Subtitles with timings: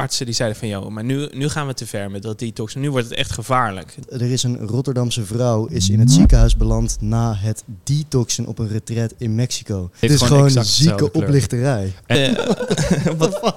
[0.00, 2.74] artsen die zeiden van, joh, maar nu, nu gaan we te ver met dat detox.
[2.74, 3.94] Nu wordt het echt gevaarlijk.
[4.08, 8.68] Er is een Rotterdamse vrouw is in het ziekenhuis beland na het detoxen op een
[8.68, 9.90] retreat in Mexico.
[9.98, 11.92] Het is gewoon zieke oplichterij.
[13.18, 13.56] Wat,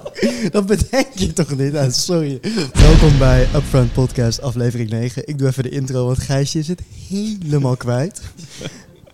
[0.50, 1.76] Dat bedenk je toch niet?
[1.76, 2.40] Ah, sorry.
[2.88, 5.28] Welkom bij Upfront Podcast, aflevering 9.
[5.28, 8.20] Ik doe even de intro, want Gijsje is het helemaal kwijt.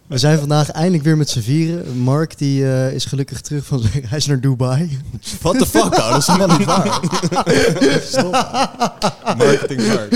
[0.08, 1.98] We zijn vandaag eindelijk weer met z'n vieren.
[1.98, 4.98] Mark die, eh, is gelukkig terug van zijn reis naar Dubai.
[5.40, 6.10] What the fuck, ouwe?
[6.10, 7.00] Dat is helemaal niet waar.
[8.02, 8.32] Stop.
[9.36, 10.12] Marketing Mark.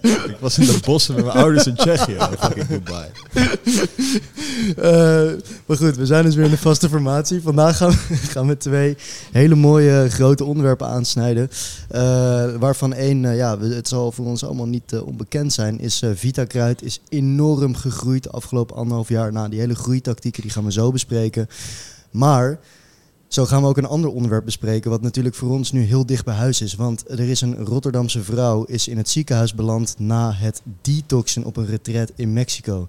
[0.00, 2.12] Ik was in de bossen met mijn ouders in Tsjechië.
[2.12, 3.06] in fucking Dubai.
[4.76, 5.32] Eh,
[5.66, 7.42] maar goed, we zijn dus weer in de vaste formatie.
[7.42, 8.96] Vandaag gaan we, gaan we twee
[9.32, 11.50] hele mooie grote onderwerpen aansnijden.
[11.88, 12.00] Eh,
[12.58, 16.10] waarvan één, eh, ja, het zal voor ons allemaal niet eh, onbekend zijn, is eh
[16.14, 19.32] Vitakruid is enorm gegroeid de afgelopen anderhalf jaar.
[19.32, 21.48] Nou, die hele groeitactieken die gaan we zo bespreken.
[22.10, 22.58] Maar
[23.28, 26.24] zo gaan we ook een ander onderwerp bespreken, wat natuurlijk voor ons nu heel dicht
[26.24, 26.74] bij huis is.
[26.74, 31.56] Want er is een Rotterdamse vrouw is in het ziekenhuis beland na het detoxen op
[31.56, 32.88] een retreat in Mexico.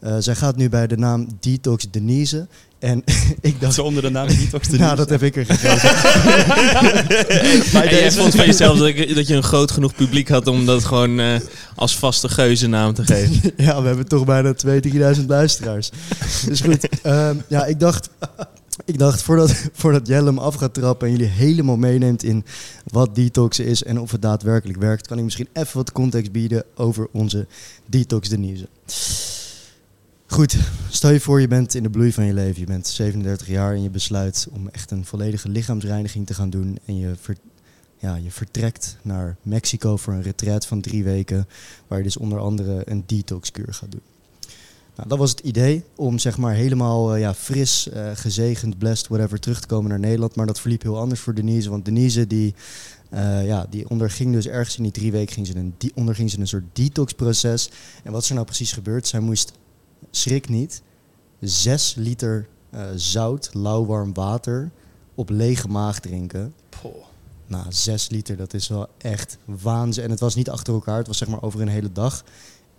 [0.00, 2.46] Eh, zij gaat nu bij de naam Detox Denise.
[2.84, 3.04] En
[3.40, 5.90] ik dacht, onder de naam Detox nou, dat heb ik er gegeven.
[7.82, 10.66] en jij vond van jezelf dat, ik- dat je een groot genoeg publiek had om
[10.66, 11.34] dat gewoon eh,
[11.74, 13.52] als vaste geuzennaam te geven.
[13.56, 15.90] ja, we hebben toch bijna 2.000, 3.000 luisteraars.
[16.46, 18.08] Dus goed, ehm, ja, ik dacht,
[18.84, 22.44] ik dacht voordat, voordat Jelle hem af gaat trappen en jullie helemaal meeneemt in
[22.84, 26.64] wat detoxen is en of het daadwerkelijk werkt, kan ik misschien even wat context bieden
[26.74, 27.46] over onze
[27.86, 28.66] Detox Denise.
[30.34, 30.56] Goed,
[30.90, 32.60] stel je voor je bent in de bloei van je leven.
[32.60, 36.78] Je bent 37 jaar en je besluit om echt een volledige lichaamsreiniging te gaan doen.
[36.84, 37.14] En je,
[37.98, 41.46] ja, je vertrekt naar Mexico voor een retreat van drie weken.
[41.86, 44.00] Waar je dus onder andere een detoxkuur gaat doen.
[44.96, 49.08] Nou, dat was het idee om zeg maar helemaal eh, ja, fris, eh, gezegend, blessed,
[49.08, 50.34] whatever, terug te komen naar Nederland.
[50.34, 51.70] Maar dat verliep heel anders voor Denise.
[51.70, 52.54] Want Denise die,
[53.10, 56.30] eh, ja, die onderging dus ergens in die drie weken ging ze een die onderging
[56.30, 57.70] ze een soort detoxproces.
[58.02, 59.06] En wat is er nou precies gebeurd?
[59.06, 59.52] Zij moest,
[60.16, 60.82] schrik niet,
[61.40, 64.70] zes liter eh, zout, lauwwarm water
[65.14, 66.54] op lege maag drinken.
[67.46, 70.04] Nou, zes liter, dat is wel echt waanzin.
[70.04, 72.24] En het was niet achter elkaar, het was zeg maar over een hele dag.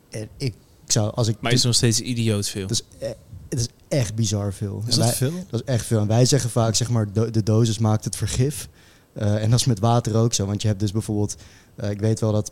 [0.09, 0.53] En ik
[0.85, 1.35] zou, als ik...
[1.39, 2.61] Maar is nog steeds idioot veel.
[2.61, 3.13] het, is, e-
[3.49, 4.83] het is echt bizar veel.
[4.87, 5.31] Is dat wij- veel?
[5.49, 5.99] dat is echt veel.
[5.99, 8.67] En wij zeggen vaak, zeg maar, do- de dosis maakt het vergif.
[9.13, 10.45] Eh, en dat is met water ook zo.
[10.45, 11.35] Want je hebt dus bijvoorbeeld,
[11.75, 12.51] eh, ik weet wel dat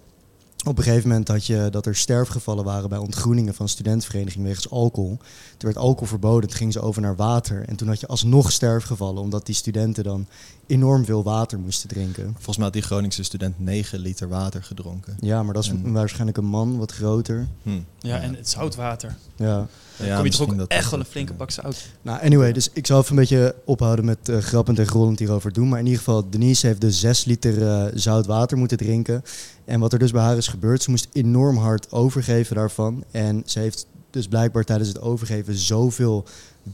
[0.64, 4.70] op een gegeven moment had je dat er sterfgevallen waren bij ontgroeningen van studentenvereniging wegens
[4.70, 5.18] alcohol.
[5.18, 5.24] Toen
[5.72, 7.68] werd alcohol verboden, toen gingen ze over naar water.
[7.68, 10.28] En toen had je alsnog sterfgevallen, omdat die studenten dan
[10.68, 12.32] enorm veel water moesten drinken.
[12.34, 15.18] Volgens mij had die Groningse student 9 liter water gedronken.
[15.20, 17.48] Ja, maar dat is En- waarschijnlijk een man, wat groter.
[17.64, 17.70] Hm.
[18.00, 19.16] Ja, en het zoutwater.
[19.36, 19.68] Ja.
[19.98, 21.86] Dan Ja, kom je toch ook dat echt wel een flinke bak zout.
[22.02, 25.54] Nou, anyway, dus ik zal even een beetje ophouden met eh, grappend en grollend hierover
[25.54, 25.70] doen.
[25.70, 29.24] Maar in ieder geval, Denise heeft dus 6 liter eh, zout water moeten drinken.
[29.66, 33.04] En wat er dus bij haar is gebeurd, ze moest enorm hard overgeven daarvan.
[33.12, 36.26] En ze heeft dus blijkbaar tijdens het overgeven zoveel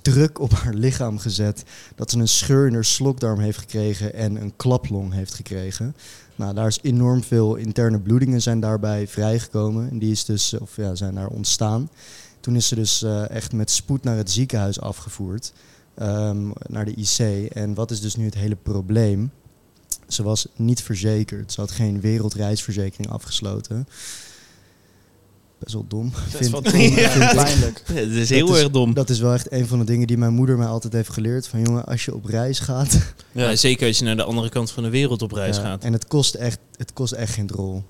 [0.02, 1.63] druk op haar lichaam gezet...
[1.96, 5.96] dat ze een scheur in haar slokdarm heeft gekregen en een klaplong heeft gekregen.
[6.35, 9.90] Nou, daar is enorm veel interne bloedingen zijn daarbij vrijgekomen.
[9.90, 11.90] En die is dus, of ja, zijn daar ontstaan.
[12.39, 15.53] Toen is ze dus eh, echt met spoed naar het ziekenhuis afgevoerd.
[15.95, 17.50] ehm, naar de IC.
[17.53, 19.31] En wat is dus nu het hele probleem?
[20.07, 21.51] Ze was niet verzekerd.
[21.51, 23.88] Ze had geen wereldreisverzekering afgesloten.
[25.59, 26.11] Best wel dom.
[26.31, 26.81] Dat is wel Vind- dom.
[26.81, 27.35] vind Ja, ik.
[27.35, 27.83] pijnlijk.
[27.88, 28.94] Ja, dat is heel Dat is- erg dom.
[28.94, 31.47] Dat is wel echt een van de dingen die mijn moeder mij altijd heeft geleerd.
[31.47, 32.97] Van jongen, als je op reis gaat.
[33.31, 35.83] Ja, zeker als je naar de andere kant van de wereld op reis ja, gaat.
[35.83, 37.83] En het kost echt, het kost echt geen drol.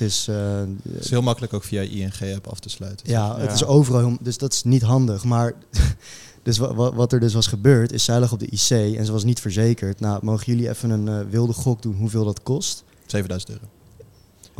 [0.00, 0.60] Het is, eh,
[0.92, 3.10] Het is heel makkelijk ook via ING-app af te sluiten.
[3.10, 5.24] Ja, het is overal, dus dat is niet handig.
[5.24, 5.54] Maar
[6.42, 9.06] dus wa- wa- wat er dus was gebeurd, is zij lag op de IC en
[9.06, 10.00] ze was niet verzekerd.
[10.00, 12.84] Nou, mogen jullie even een eh, wilde gok doen hoeveel dat kost?
[13.06, 13.64] 7000 euro.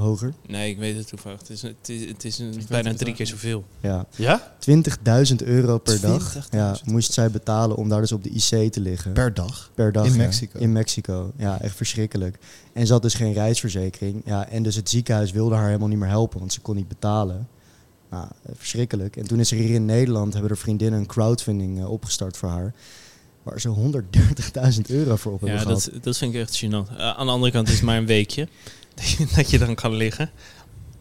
[0.00, 0.32] Hoger?
[0.46, 1.38] Nee, ik weet het toevallig.
[1.40, 3.64] Het is, het is, het is een, bijna drie keer zoveel.
[3.80, 4.06] Ja.
[4.16, 4.52] Ja?
[5.30, 6.40] 20.000 euro per dag 20.000.
[6.50, 9.12] ja, moest zij betalen om daar dus op de IC te liggen.
[9.12, 9.70] Per dag?
[9.74, 10.06] Per dag.
[10.06, 10.16] In ja.
[10.16, 10.58] Mexico?
[10.58, 11.32] In Mexico.
[11.36, 12.38] Ja, echt verschrikkelijk.
[12.72, 14.22] En ze had dus geen reisverzekering.
[14.24, 16.88] Ja, en dus het ziekenhuis wilde haar helemaal niet meer helpen, want ze kon niet
[16.88, 17.48] betalen.
[18.10, 19.16] Nou, verschrikkelijk.
[19.16, 22.48] En toen is er hier in Nederland, hebben er vriendinnen een crowdfunding eh, opgestart voor
[22.48, 22.74] haar.
[23.42, 25.88] Waar ze 130.000 euro voor op hebben Ja, gehad.
[25.92, 26.96] dat, dat vind ik echt gênant.
[26.96, 28.48] Eh, aan de andere kant is het maar een weekje
[29.36, 30.30] dat je, dan kan liggen.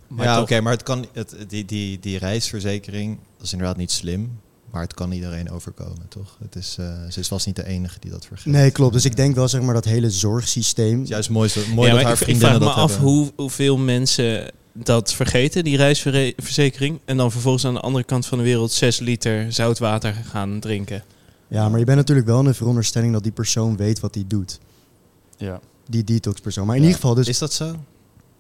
[0.07, 3.91] Maar ja, oké, maar het kan, het, die, die, die reisverzekering, dat is inderdaad niet
[3.91, 4.39] slim.
[4.71, 6.38] Maar het kan iedereen overkomen, toch?
[6.41, 8.53] Het is, eh, ze is vast niet de enige die dat vergeet.
[8.53, 8.94] Nee, klopt.
[8.94, 10.94] Dus ik denk wel, zeg maar, dat hele zorgsysteem...
[10.94, 13.31] Het is juist mooi, zo- mooi Ja, dat haar ik, ik vraag me af hoe,
[13.36, 17.00] hoeveel mensen dat vergeten, die reisverzekering.
[17.06, 20.59] En dan vervolgens aan de andere kant van de wereld 6 liter zout water gaan
[20.59, 21.03] drinken.
[21.47, 24.24] Ja, maar je bent natuurlijk wel in de veronderstelling dat die persoon weet wat hij
[24.27, 24.59] doet.
[25.38, 25.59] Ja.
[25.89, 26.65] Die detox persoon.
[26.65, 27.27] Maar in ieder geval dus...
[27.27, 27.75] Is dat zo?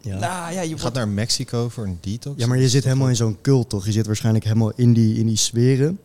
[0.01, 0.19] ja.
[0.19, 0.95] Nou ja, je Je gaat wordt...
[0.95, 2.39] naar Mexico voor een detox?
[2.41, 3.85] ja, maar je zit helemaal in zo'n cult, toch?
[3.85, 5.99] Je zit waarschijnlijk helemaal in die, in die sferen.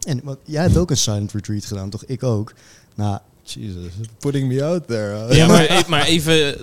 [0.00, 2.04] En wat, jij hebt ook een silent retreat gedaan, toch?
[2.04, 2.52] Ik ook.
[2.94, 5.26] Nou, Jesus, putting me out there.
[5.26, 5.36] huh?
[5.36, 6.56] Ja, maar, e- maar even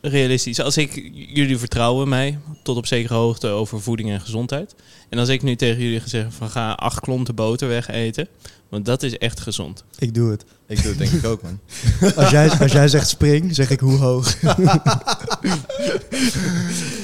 [0.00, 0.60] realistisch.
[0.60, 4.74] Als ik jullie vertrouwen mij tot op zekere hoogte over voeding en gezondheid.
[5.08, 8.28] En als ik nu tegen jullie gezegd van ga acht klonten boter weg eten.
[8.68, 9.84] Want dat is echt gezond.
[9.98, 10.44] ik doe het.
[10.66, 11.58] Ik doe het denk ik ook, man.
[12.16, 14.36] Als jij, als jij zegt spring, zeg ik hoe hoog.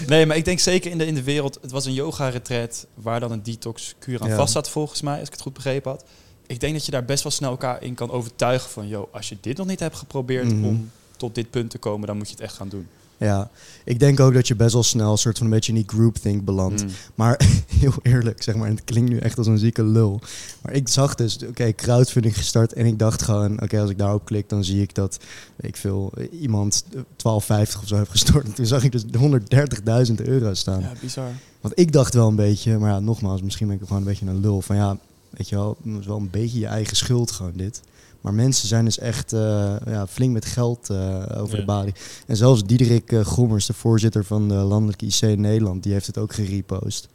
[0.07, 1.59] Nee, maar ik denk zeker in de, in de wereld...
[1.63, 4.37] Het was een yoga-retreat waar dan een detox-kuur aan Ja.
[4.37, 5.19] vast zat, volgens mij.
[5.19, 6.05] Als ik het goed begrepen had.
[6.47, 8.89] Ik denk dat je daar best wel snel elkaar in kan overtuigen van...
[8.89, 10.65] Yo, als je dit nog niet hebt geprobeerd Mhm.
[10.65, 12.07] om tot dit punt te komen...
[12.07, 12.87] dan moet je het echt gaan doen.
[13.19, 13.51] Ja,
[13.85, 15.89] ik denk ook dat je best wel snel een soort van een beetje in die
[15.89, 16.83] groupthink belandt.
[16.83, 16.91] Mm.
[17.15, 17.41] Maar
[17.81, 20.21] heel eerlijk, zeg maar, en het klinkt nu echt als een zieke lul.
[20.63, 24.25] Maar ik zag dus, oké, crowdfunding gestart en ik dacht gewoon, oké, als ik daarop
[24.25, 25.19] klik, dan zie ik dat,
[25.57, 28.47] weet ik veel, iemand eh, 12,50 of zo heeft gestort.
[28.47, 29.05] En toen zag ik dus
[30.09, 30.81] 130.000 euro staan.
[30.81, 31.31] Ja, bizar.
[31.61, 34.27] Want ik dacht wel een beetje, maar ja, nogmaals, misschien ben ik gewoon een beetje
[34.27, 34.63] een lul.
[34.63, 34.99] Van ja,
[35.31, 37.81] weet je wel, het is wel een beetje je eigen schuld gewoon dit.
[38.27, 40.97] Maar mensen zijn dus echt eh, ja, flink met geld eh,
[41.37, 41.61] over Ja.
[41.61, 41.95] de balie.
[42.27, 46.07] En zelfs Diederik uh, Gommers, de voorzitter van de Landelijke IC in Nederland, die heeft
[46.07, 47.09] het ook gerepost.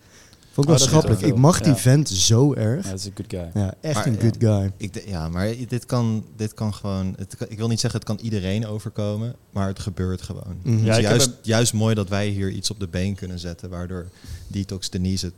[0.51, 1.21] Vond ik Oh, wel is schappelijk.
[1.21, 1.77] Ik mag die Ja.
[1.77, 2.83] vent zo erg.
[2.83, 3.61] Ja, dat is een good guy.
[3.61, 4.19] Ja, echt Maar, een ja.
[4.19, 4.71] good guy.
[4.77, 7.13] Ik de- ja, maar dit kan, dit kan gewoon...
[7.17, 10.55] Het, ik wil niet zeggen het kan iedereen overkomen, maar het gebeurt gewoon.
[10.63, 10.85] Mhm.
[10.85, 14.05] Ja, heb juist, juist mooi dat wij hier iets op de been kunnen zetten, waardoor
[14.47, 15.35] Detox Denise het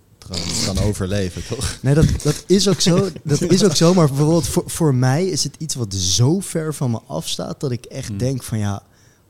[0.65, 1.77] kan overleven, toch?
[1.81, 3.93] Nee, dat, dat, is ook zo, dat is ook zo.
[3.93, 7.59] Maar bijvoorbeeld voor, voor mij is het iets wat zo ver van me afstaat...
[7.59, 8.17] dat ik echt Hmm.
[8.17, 8.83] denk van ja,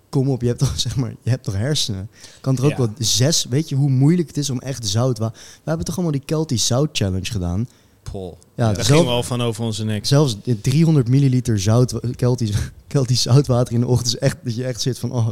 [0.10, 2.10] kom op, je hebt toch, zeg maar, je hebt toch hersenen?
[2.42, 2.78] Kan er ook Ja.
[2.78, 3.46] wel zes...
[3.50, 5.18] Weet je hoe moeilijk het is om echt zout...
[5.18, 7.68] wa- We hebben toch allemaal die Kelty Zout Challenge gedaan?
[8.12, 8.38] Pol.
[8.56, 10.06] Ja, Daar zelf- we al van over onze nek.
[10.06, 12.54] zelfs 300 milliliter zout, Kelty,
[12.88, 14.08] Kelty zoutwater in de ochtend...
[14.14, 15.30] is echt dat je echt zit van, oh,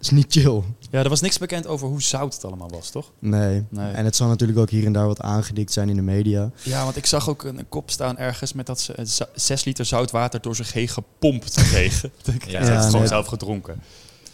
[0.00, 0.62] is niet chill.
[0.90, 3.12] Ja, er was niks bekend over hoe zout het allemaal was, toch?
[3.18, 3.64] Nee.
[3.68, 3.92] Nee.
[3.92, 6.50] En het zal natuurlijk ook hier en daar wat aangedikt zijn in de media.
[6.62, 9.04] Ja, want ik zag ook een, een kop staan ergens met dat ze eh,
[9.34, 12.10] zes liter zout water door zich heen gepompt kregen.
[12.24, 12.90] ik Ja, ja, het nee.
[12.90, 13.82] gewoon zelf gedronken.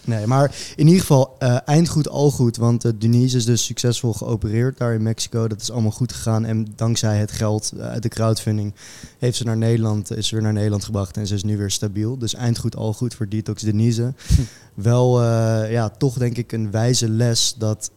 [0.05, 2.57] Nee, maar in ieder geval eh, eind goed, al goed.
[2.57, 5.49] Want eh, Denise is dus succesvol geopereerd daar in Mexico.
[5.49, 6.45] Dat is allemaal goed gegaan.
[6.45, 8.75] En dankzij het geld eh, uit de crowdfunding
[9.19, 11.17] heeft ze naar Nederland, is ze weer naar Nederland gebracht.
[11.17, 12.19] En ze is nu weer stabiel.
[12.19, 14.15] Dus eind goed, al goed voor Detox Denise.
[14.75, 15.23] Wel,
[15.71, 17.91] ja, toch denk ik een wijze les dat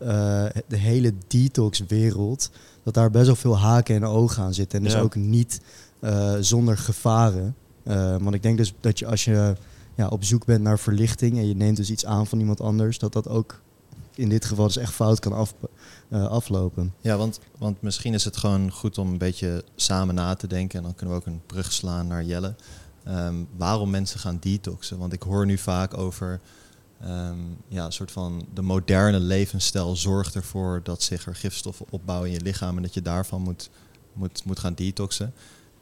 [0.68, 2.50] de hele detox-wereld,
[2.84, 4.78] dat daar best wel veel haken en ogen aan zitten.
[4.78, 5.00] En dus Ja.
[5.00, 5.62] ook niet
[6.40, 7.56] zonder gevaren.
[8.20, 9.56] Want ik denk dus dat je als je
[9.98, 13.00] ja, op zoek bent naar verlichting en je neemt dus iets aan van iemand anders,
[13.00, 13.62] dat dat ook
[14.16, 15.48] in dit geval dus echt fout kan
[16.10, 16.94] eh, aflopen.
[17.02, 20.78] Ja, want, want misschien is het gewoon goed om een beetje samen na te denken.
[20.78, 22.56] En dan kunnen we ook een brug slaan naar Jelle.
[23.04, 24.98] Ehm, waarom mensen gaan detoxen.
[24.98, 26.40] Want ik hoor nu vaak over
[27.02, 32.30] ehm, ja, een soort van de moderne levensstijl zorgt ervoor dat zich er gifstoffen opbouwen
[32.30, 33.70] in je lichaam en dat je daarvan moet,
[34.14, 35.34] moet, moet gaan detoxen.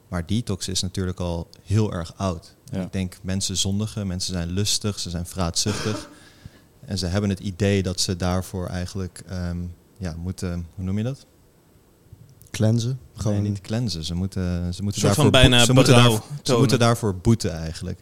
[0.08, 2.54] Maar detox is natuurlijk al heel erg oud.
[2.72, 2.80] Ja.
[2.82, 6.08] Ik denk mensen zondigen, mensen zijn lustig, ze zijn vraatzuchtig.
[6.84, 9.56] En ze hebben het idee dat ze daarvoor eigenlijk ehm,
[9.98, 11.26] ja, moeten, hoe noem je dat?
[12.50, 12.98] Cleansen.
[13.14, 14.04] Gewoon Gewoon niet cleansen.
[14.04, 17.52] Ze moeten, ze moeten soort van daarvoor, bijna ze moeten, daarvoor, ze moeten daarvoor boeten
[17.52, 18.00] eigenlijk.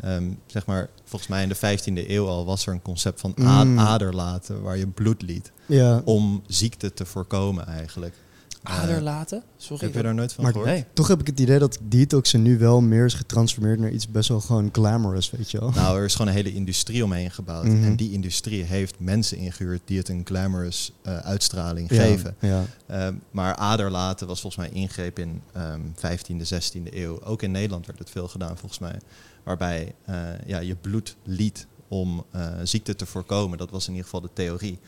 [0.00, 3.32] Ehm, zeg maar, volgens mij in de 15e eeuw al was er een concept van
[3.36, 3.78] Mm.
[3.78, 5.52] aderlaten waar je bloed liet.
[5.66, 8.14] ja, Om ziekte te voorkomen eigenlijk.
[8.62, 9.42] Eh, Aderlaten?
[9.56, 9.84] Sorry.
[9.86, 10.70] heb je daar nooit van Maar- gehoord?
[10.70, 10.84] Nee.
[10.92, 14.28] toch heb ik het idee dat detoxen nu wel meer is getransformeerd naar iets best
[14.28, 15.70] wel gewoon glamorous, weet je wel.
[15.70, 17.64] Nou, er is gewoon een hele industrie omheen gebouwd.
[17.64, 17.84] Mhm.
[17.84, 22.34] En die industrie heeft mensen ingehuurd die het een glamorous eh, uitstraling Ja, geven.
[22.40, 22.64] Ja.
[22.86, 27.22] Ehm, maar aderlaten was volgens mij ingreep in ehm 15e, 16e eeuw.
[27.22, 28.98] Ook in Nederland werd het veel gedaan volgens mij.
[29.44, 33.58] Waarbij eh, ja, je bloed liet om eh, ziekte te voorkomen.
[33.58, 34.78] Dat was in ieder geval de theorie.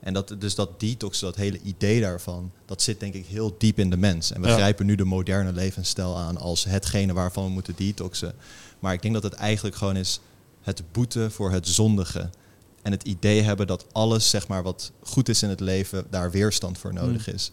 [0.00, 3.78] En dat, dus dat detox, dat hele idee daarvan, dat zit denk ik heel diep
[3.78, 4.32] in de mens.
[4.32, 4.54] En we Ja.
[4.54, 8.34] grijpen nu de moderne levensstijl aan als hetgene waarvan we moeten detoxen.
[8.78, 10.20] Maar ik denk dat het eigenlijk gewoon is
[10.62, 12.30] het boeten voor het zondige.
[12.82, 16.30] En het idee hebben dat alles zeg maar, wat goed is in het leven, daar
[16.30, 17.34] weerstand voor nodig Mm.
[17.34, 17.52] is.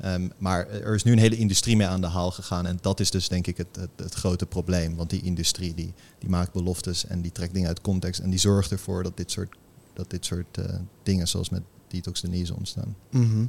[0.00, 2.66] Ehm, maar er is nu een hele industrie mee aan de haal gegaan.
[2.66, 4.96] En dat is dus denk ik het, het, grote probleem.
[4.96, 8.20] Want die industrie die, die maakt beloftes en die trekt dingen uit context.
[8.20, 9.56] En die zorgt ervoor dat dit soort,
[9.92, 12.96] dat dit soort eh, dingen zoals met Detox Denise ontstaan.
[13.10, 13.44] Mhm.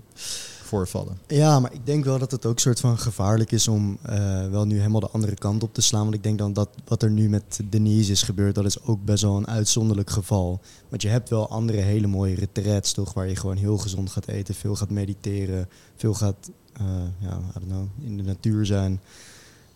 [0.64, 1.18] Voorvallen.
[1.28, 4.66] Ja, maar ik denk wel dat het ook soort van gevaarlijk is om eh, wel
[4.66, 6.04] nu helemaal de andere kant op te slaan.
[6.04, 9.06] Want ik denk dan dat wat er nu met Denise is gebeurd, dat is ook
[9.06, 10.60] best wel een uitzonderlijk geval.
[10.90, 14.28] Want je hebt wel andere hele mooie retreats toch, waar je gewoon heel gezond gaat
[14.28, 16.86] eten, veel gaat mediteren, veel gaat, eh,
[17.20, 19.02] ja, I don't know, in de natuur zijn.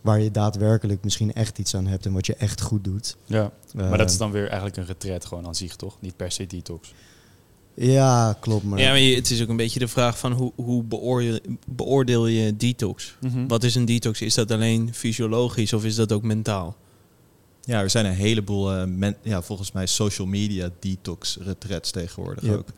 [0.00, 3.16] waar je daadwerkelijk misschien echt iets aan hebt en wat je echt goed doet.
[3.24, 3.52] Ja.
[3.74, 5.96] Maar dat is Eh, dan weer eigenlijk een retret gewoon aan zich, toch?
[6.00, 6.94] Niet per se detox.
[7.78, 8.64] Ja, klopt.
[8.64, 12.26] Maar, Ja, maar het is ook een beetje de vraag van hoe, hoe beoordeel, beoordeel
[12.26, 13.16] je detox?
[13.20, 13.46] Mhm.
[13.46, 14.20] Wat is een detox?
[14.20, 16.76] Is dat alleen fysiologisch of is dat ook mentaal?
[17.62, 22.44] Ja, er zijn een heleboel, eh, men, ja, volgens mij social media detox retrets tegenwoordig
[22.44, 22.56] Yep.
[22.58, 22.68] ook.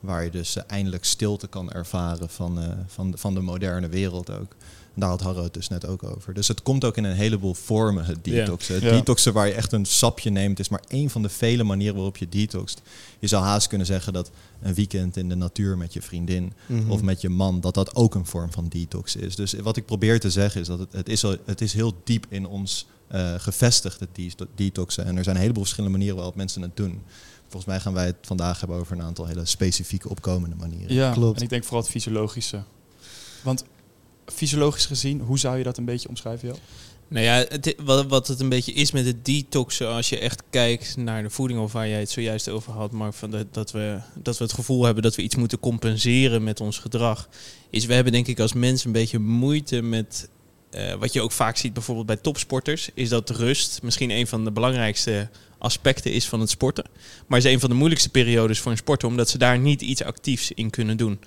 [0.00, 3.88] Waar je dus eh, eindelijk stilte kan ervaren van, eh, van, de- van de moderne
[3.88, 4.56] wereld ook.
[4.94, 6.34] Daar had Harro het dus net ook over.
[6.34, 8.74] Dus het komt ook in een heleboel vormen, het detoxen.
[8.74, 11.94] Het detoxen waar je echt een sapje neemt, is maar één van de vele manieren
[11.94, 12.82] waarop je detoxt.
[13.18, 14.30] Je zou haast kunnen zeggen dat
[14.62, 16.90] een weekend in de natuur met je vriendin Mhm.
[16.90, 19.36] of met je man, dat dat ook een vorm van detox is.
[19.36, 21.94] Dus wat ik probeer te zeggen is dat het, het, is, al, het is heel
[22.04, 25.04] diep in ons eh gevestigd, het de- detoxen.
[25.04, 27.00] En er zijn een heleboel verschillende manieren waarop mensen het doen.
[27.42, 30.94] Volgens mij gaan wij het vandaag hebben over een aantal hele specifieke opkomende manieren.
[30.94, 31.36] Ja, Klopt.
[31.36, 32.62] en ik denk vooral het fysiologische.
[33.42, 33.64] Want
[34.34, 36.54] fysiologisch gezien, hoe zou je dat een beetje omschrijven, Jo?
[37.12, 37.74] Nou ja, het,
[38.08, 41.60] wat, het een beetje is met het detoxen, als je echt kijkt naar de voeding,
[41.60, 44.52] of waar jij het zojuist over had, Mark, van dat, dat, we, dat we het
[44.52, 47.28] gevoel hebben dat we iets moeten compenseren met ons gedrag,
[47.70, 50.28] is we hebben denk ik als mens een beetje moeite met,
[50.70, 54.44] eh, wat je ook vaak ziet bijvoorbeeld bij topsporters, is dat rust misschien een van
[54.44, 56.84] de belangrijkste aspecten is van het sporten.
[57.26, 60.02] Maar is een van de moeilijkste periodes voor een sporter, omdat ze daar niet iets
[60.02, 61.20] actiefs in kunnen doen.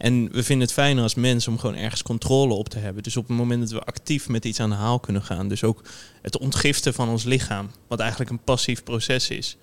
[0.00, 3.02] En we vinden het fijner als mens om gewoon ergens controle op te hebben.
[3.02, 5.64] Dus op het moment dat we actief met iets aan de haal kunnen gaan, dus
[5.64, 5.82] ook
[6.22, 9.56] het ontgiften van ons lichaam, wat eigenlijk een passief proces is,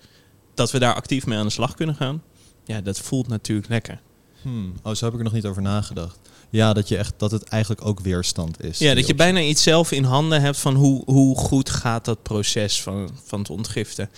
[0.53, 2.23] dat we daar actief mee aan de slag kunnen gaan,
[2.65, 4.01] ja, dat voelt natuurlijk lekker.
[4.41, 4.73] Hmm.
[4.83, 6.19] Oh, zo heb ik er nog niet over nagedacht.
[6.49, 8.79] Ja, dat, je echt, dat het eigenlijk ook weerstand is.
[8.79, 12.23] Ja, dat je bijna iets zelf in handen hebt van hoe, hoe goed gaat dat
[12.23, 14.09] proces van, van het ontgiften.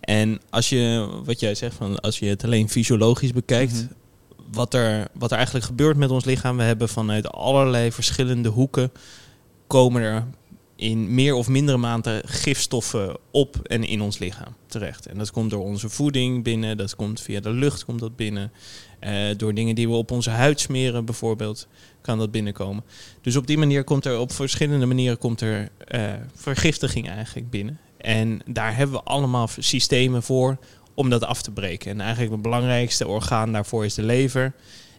[0.00, 3.92] En als je, wat jij zegt, van als je het alleen fysiologisch bekijkt, Mhm.
[4.52, 8.92] Wat, er, wat er eigenlijk gebeurt met ons lichaam, we hebben vanuit allerlei verschillende hoeken,
[9.66, 10.26] komen er
[10.76, 15.06] in meer of mindere mate gifstoffen op en in ons lichaam terecht.
[15.06, 18.52] En dat komt door onze voeding binnen, dat komt via de lucht komt dat binnen.
[18.98, 21.66] Eh, door dingen die we op onze huid smeren bijvoorbeeld,
[22.00, 22.84] kan dat binnenkomen.
[23.20, 27.78] Dus op die manier komt er op verschillende manieren komt er eh, vergiftiging eigenlijk binnen.
[27.96, 30.56] En daar hebben we allemaal systemen voor
[31.00, 31.90] om dat af te breken.
[31.90, 34.52] En eigenlijk het belangrijkste orgaan daarvoor is de lever.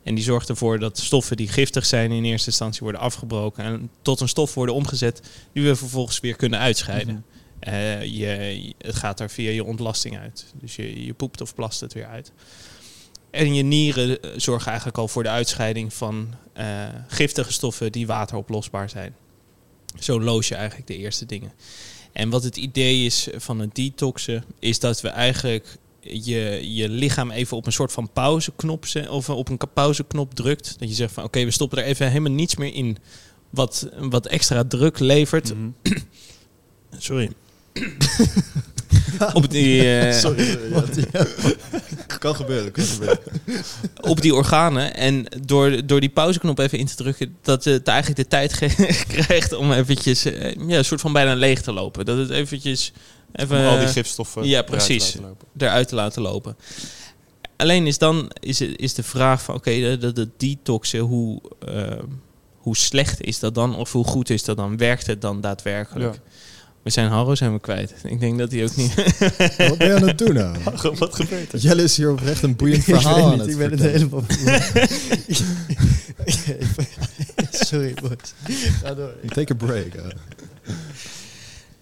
[0.03, 3.89] En die zorgt ervoor dat stoffen die giftig zijn in eerste instantie worden afgebroken en
[4.01, 5.21] tot een stof worden omgezet
[5.53, 7.25] die we vervolgens weer kunnen uitscheiden.
[7.59, 10.45] Eh, je, het gaat er via je ontlasting uit.
[10.53, 12.31] Dus je, je poept of plast het weer uit.
[13.31, 18.07] En je nieren eh, zorgen eigenlijk al voor de uitscheiding van eh, giftige stoffen die
[18.07, 19.15] wateroplosbaar zijn.
[19.99, 21.51] Zo loos je eigenlijk de eerste dingen.
[22.11, 27.31] En wat het idee is van het detoxen, is dat we eigenlijk je, je lichaam
[27.31, 30.79] even op een soort van pauzeknop zet, of op een pauzeknop drukt.
[30.79, 32.97] Dat je zegt van oké, we stoppen er even helemaal niets meer in
[33.49, 35.53] wat, wat extra druk levert.
[35.53, 35.97] Mhm.
[36.97, 37.31] Sorry.
[39.33, 40.57] op, die, eh, Sorry,
[42.19, 43.19] kan gebeuren, kan gebeuren.
[44.01, 44.95] op die organen.
[44.95, 48.57] En door, door die pauzeknop even in te drukken, dat het eigenlijk de tijd
[49.25, 52.05] krijgt om eventjes eh, ja, een soort van bijna leeg te lopen.
[52.05, 52.91] Dat het eventjes
[53.33, 55.05] even Om al die gifstoffen ja, eruit te precies.
[55.13, 55.47] laten lopen.
[55.57, 56.55] eruit te laten lopen.
[57.57, 61.83] Alleen is dan is, het- is de vraag van oké, dat het detoxen, hoe, eh,
[62.57, 63.75] hoe slecht is dat dan?
[63.75, 64.77] Of hoe goed is dat dan?
[64.77, 66.13] Werkt het dan daadwerkelijk?
[66.13, 66.21] Ja.
[66.83, 67.93] We zijn Harro zijn we kwijt.
[68.03, 68.95] Ik denk dat hij ook niet...
[69.69, 70.57] Wat ben je aan het doen nou?
[70.99, 71.59] Wat gebeurt er?
[71.59, 74.23] Jelle is hier oprecht een boeiend Ik verhaal weet aan het ik ben het helemaal...
[77.51, 78.33] Sorry, boys.
[78.83, 79.13] Ga door.
[79.27, 79.95] Take a break.
[79.95, 80.01] uh.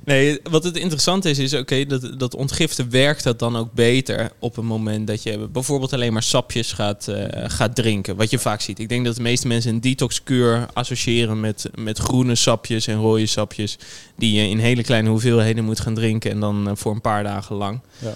[0.09, 4.31] Nee, wat het interessante is, is oké, dat, dat ontgiften werkt dat dan ook beter
[4.39, 8.15] op een moment dat je bijvoorbeeld alleen maar sapjes gaat, eh, gaat drinken.
[8.15, 8.79] Wat je vaak ziet.
[8.79, 13.25] Ik denk dat de meeste mensen een detoxkuur associëren met, met groene sapjes en rode
[13.25, 13.77] sapjes.
[14.15, 17.23] Die je in hele kleine hoeveelheden moet gaan drinken en dan eh, voor een paar
[17.23, 17.81] dagen lang.
[17.97, 18.15] Ja.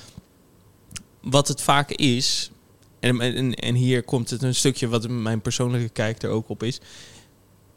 [1.21, 2.51] Wat het vaak is,
[2.99, 6.63] en, en, en hier komt het een stukje wat mijn persoonlijke kijk er ook op
[6.63, 6.79] is.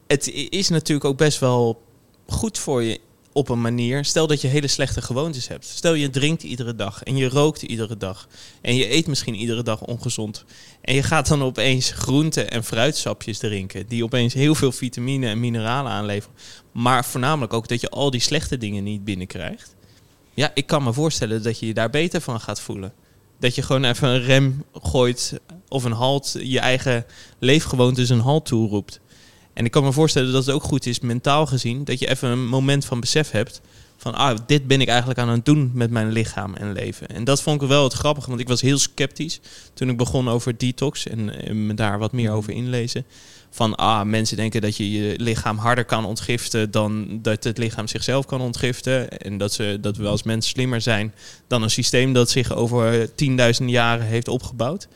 [0.07, 1.83] Het is natuurlijk ook best wel
[2.27, 3.01] goed voor je
[3.37, 4.05] op een manier.
[4.05, 5.65] Stel dat je hele slechte gewoontes hebt.
[5.65, 8.29] Stel je drinkt iedere dag en je rookt iedere dag.
[8.61, 10.45] En je eet misschien iedere dag ongezond.
[10.81, 13.87] En je gaat dan opeens groente- en fruitsapjes drinken.
[13.87, 16.37] Die opeens heel veel vitamine en mineralen aanleveren.
[16.73, 19.75] Maar voornamelijk ook dat je al die slechte dingen niet binnenkrijgt.
[20.35, 22.93] Ja, ik kan me voorstellen dat je je daar beter van gaat voelen.
[23.39, 27.07] Dat je gewoon even een rem gooit of een halt, je eigen
[27.39, 29.01] leefgewoontes een halt toeroept.
[29.57, 32.29] En ik kan me voorstellen dat het ook goed is, mentaal gezien, dat je even
[32.29, 33.61] een moment van besef hebt.
[33.97, 37.09] van ah, dit ben ik eigenlijk aan het doen met mijn lichaam en leven.
[37.09, 39.41] En dat vond ik wel het grappige, want ik was heel sceptisch
[39.75, 43.05] toen ik begon over detox en, en me daar wat meer over inlezen.
[43.51, 47.87] Van ah, mensen denken dat je je lichaam harder kan ontgiften dan dat het lichaam
[47.87, 49.19] zichzelf kan ontgiften.
[49.19, 51.15] En dat, ze, dat we als mensen slimmer zijn
[51.47, 54.89] dan een systeem dat zich over tienduizenden jaren heeft opgebouwd.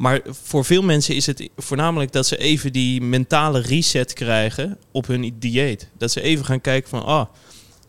[0.00, 5.06] Maar voor veel mensen is het voornamelijk dat ze even die mentale reset krijgen op
[5.06, 5.88] hun dieet.
[5.98, 7.26] Dat ze even gaan kijken van, ah,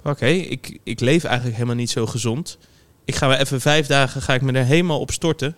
[0.03, 2.57] oké, ik, ik leef eigenlijk helemaal niet zo gezond.
[3.05, 5.55] Ik ga weer even vijf dagen, ga ik me er helemaal op storten.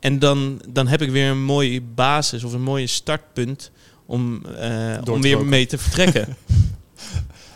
[0.00, 3.70] En dan, dan heb ik weer een mooie basis of een mooie startpunt
[4.06, 5.48] om, uh, om weer roken.
[5.48, 6.26] mee te vertrekken.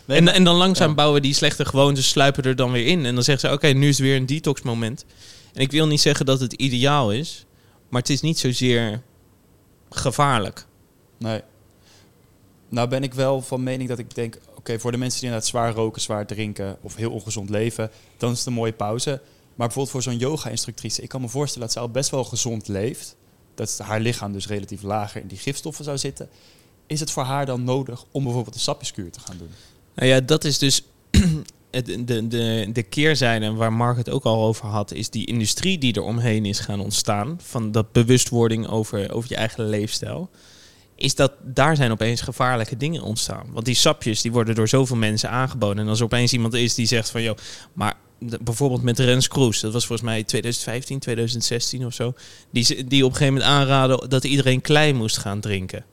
[0.05, 0.95] Nee, en, maar- en dan langzaam ja.
[0.95, 3.07] bouwen die slechte gewoontes, sluipen er dan weer in.
[3.07, 5.05] En dan zeggen ze, oké, nu is het weer een detox moment.
[5.53, 7.47] En ik wil niet zeggen dat het ideaal is,
[7.91, 9.03] maar het is niet zozeer
[9.91, 10.67] gevaarlijk.
[11.17, 11.43] Nee.
[12.69, 14.39] Nou ben ik wel van mening dat ik denk...
[14.55, 16.77] Oké, voor de mensen die inderdaad zwaar roken, zwaar drinken...
[16.81, 19.11] of heel ongezond leven, dan is het een mooie pauze.
[19.55, 21.03] Maar bijvoorbeeld voor zo'n yoga-instructrice...
[21.03, 23.17] ik kan me voorstellen dat ze al best wel gezond leeft...
[23.55, 26.29] dat haar lichaam dus relatief lager in die gifstoffen zou zitten...
[26.87, 29.51] is het voor haar dan nodig om bijvoorbeeld een sapjeskuur te gaan doen?
[29.95, 30.83] Nou ja, dat is dus
[31.71, 35.79] het, de, de, de keerzijde waar Mark het ook al over had, is die industrie
[35.79, 37.39] die er omheen is gaan ontstaan.
[37.43, 40.31] Van dat bewustwording over, over je eigen leefstijl.
[40.95, 43.47] Is dat daar zijn opeens gevaarlijke dingen ontstaan.
[43.53, 45.83] Want die sapjes die worden door zoveel mensen aangeboden.
[45.83, 47.37] En als er opeens iemand is die zegt van joh,
[47.73, 52.13] maar de- bijvoorbeeld met Rens Kroes, dat was volgens mij 2015, 2016 of zo.
[52.51, 55.85] Die, die op een gegeven moment aanraden dat iedereen klei moest gaan drinken.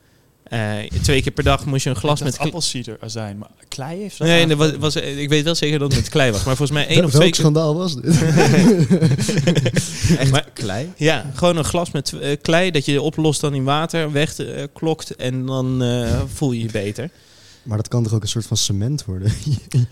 [0.50, 0.60] Eh,
[1.02, 4.44] twee keer per dag moest je een glas met appelsiederazijn, maar klei heeft dat Nee,
[4.44, 4.80] aangeboden?
[4.80, 6.44] was, was, ik weet wel zeker dat het met klei was.
[6.44, 7.40] Maar volgens mij één of Welk twee keer...
[7.40, 8.22] schandaal was dit?
[10.20, 10.92] Echt Maar- klei?
[10.96, 15.46] Ja, gewoon een glas met eh, klei dat je oplost dan in water, wegklokt en
[15.46, 17.10] dan eh, voel je je beter.
[17.68, 19.32] Maar dat kan toch ook een soort van cement worden?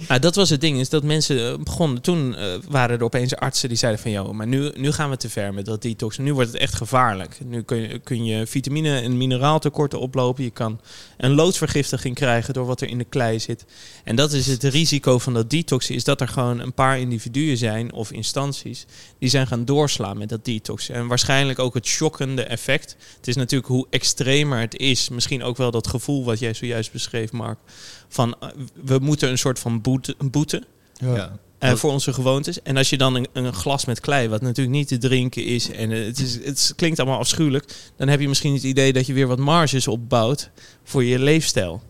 [0.08, 2.02] Nou, dat was het ding, is dat mensen eh, begonnen...
[2.02, 4.12] Toen eh, waren er opeens artsen die zeiden van...
[4.12, 6.18] joh, maar nu, nu gaan we te ver met dat detox.
[6.18, 7.38] Nu wordt het echt gevaarlijk.
[7.46, 10.44] Nu kun je, kun je vitamine- en mineraaltekorten oplopen.
[10.44, 10.80] Je kan
[11.18, 13.66] een loodvergiftiging krijgen door wat er in de klei zit.
[14.04, 15.96] En dat is het risico van dat detoxen...
[15.96, 18.86] is dat er gewoon een paar individuen zijn of instanties...
[19.20, 20.90] die zijn gaan doorslaan met dat detox.
[20.90, 22.96] En waarschijnlijk ook het shockende effect.
[23.18, 25.10] Het is natuurlijk hoe extremer het is...
[25.10, 27.58] misschien ook wel dat gevoel wat jij zojuist beschreef, Mark...
[28.08, 28.50] van eh,
[28.84, 30.16] we moeten een soort van boete...
[30.32, 31.40] boete Ja.
[31.60, 32.62] eh, voor onze gewoontes.
[32.62, 35.72] En als je dan een, een glas met klei, wat natuurlijk niet te drinken is,
[35.72, 39.06] en eh, het, is, het klinkt allemaal afschuwelijk, dan heb je misschien het idee dat
[39.06, 40.50] je weer wat marges opbouwt
[40.84, 41.82] voor je leefstijl.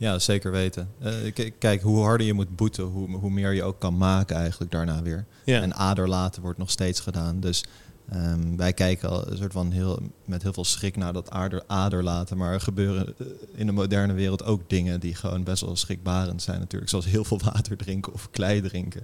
[0.00, 0.88] Ja, zeker weten.
[1.00, 1.12] Eh,
[1.58, 5.02] kijk, hoe harder je moet boeten, hoe, hoe meer je ook kan maken eigenlijk daarna
[5.02, 5.26] weer.
[5.44, 5.60] Ja.
[5.60, 7.40] En aderlaten wordt nog steeds gedaan.
[7.40, 7.64] Dus
[8.10, 11.62] ehm, wij kijken al een soort van heel, met heel veel schrik naar dat ader,
[11.66, 12.36] aderlaten.
[12.36, 16.42] Maar er gebeuren eh, in de moderne wereld ook dingen die gewoon best wel schrikbarend
[16.42, 16.90] zijn natuurlijk.
[16.90, 19.02] Zoals heel veel water drinken of klei drinken.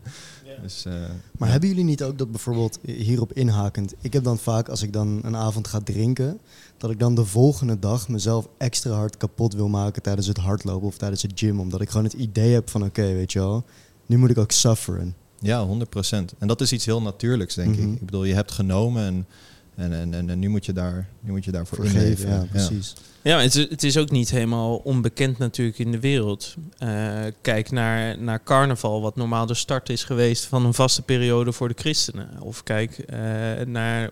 [0.63, 1.47] Dus, eh, Maar ja.
[1.47, 3.95] hebben jullie niet ook dat bijvoorbeeld hierop inhakend?
[4.01, 6.39] Ik heb dan vaak als ik dan een avond ga drinken,
[6.77, 10.87] dat ik dan de volgende dag mezelf extra hard kapot wil maken tijdens het hardlopen
[10.87, 11.61] of tijdens het gym.
[11.61, 13.65] Omdat ik gewoon het idee heb van oké, weet je wel,
[14.07, 15.15] nu moet ik ook sufferen.
[15.41, 16.35] Ja, 100%.
[16.39, 17.89] En dat is iets heel natuurlijks, denk Mhm.
[17.93, 17.95] ik.
[18.01, 19.27] Ik bedoel, je hebt genomen en,
[19.75, 22.31] en, en, en, en nu, moet je daar, nu moet je daarvoor Vergeven, inleven.
[22.31, 22.95] ja, precies.
[23.23, 26.55] Ja, het is, het is ook niet helemaal onbekend natuurlijk in de wereld.
[26.79, 31.53] Eh, kijk naar, naar carnaval, wat normaal de start is geweest van een vaste periode
[31.53, 32.41] voor de christenen.
[32.41, 33.19] Of kijk eh,
[33.67, 34.11] naar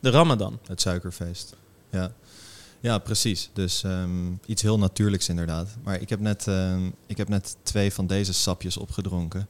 [0.00, 0.58] de ramadan.
[0.66, 1.54] Het suikerfeest.
[1.90, 2.12] Ja,
[2.80, 3.50] ja precies.
[3.52, 4.10] Dus ehm,
[4.46, 5.68] iets heel natuurlijks inderdaad.
[5.84, 9.46] Maar ik heb, net, ehm, ik heb net twee van deze sapjes opgedronken.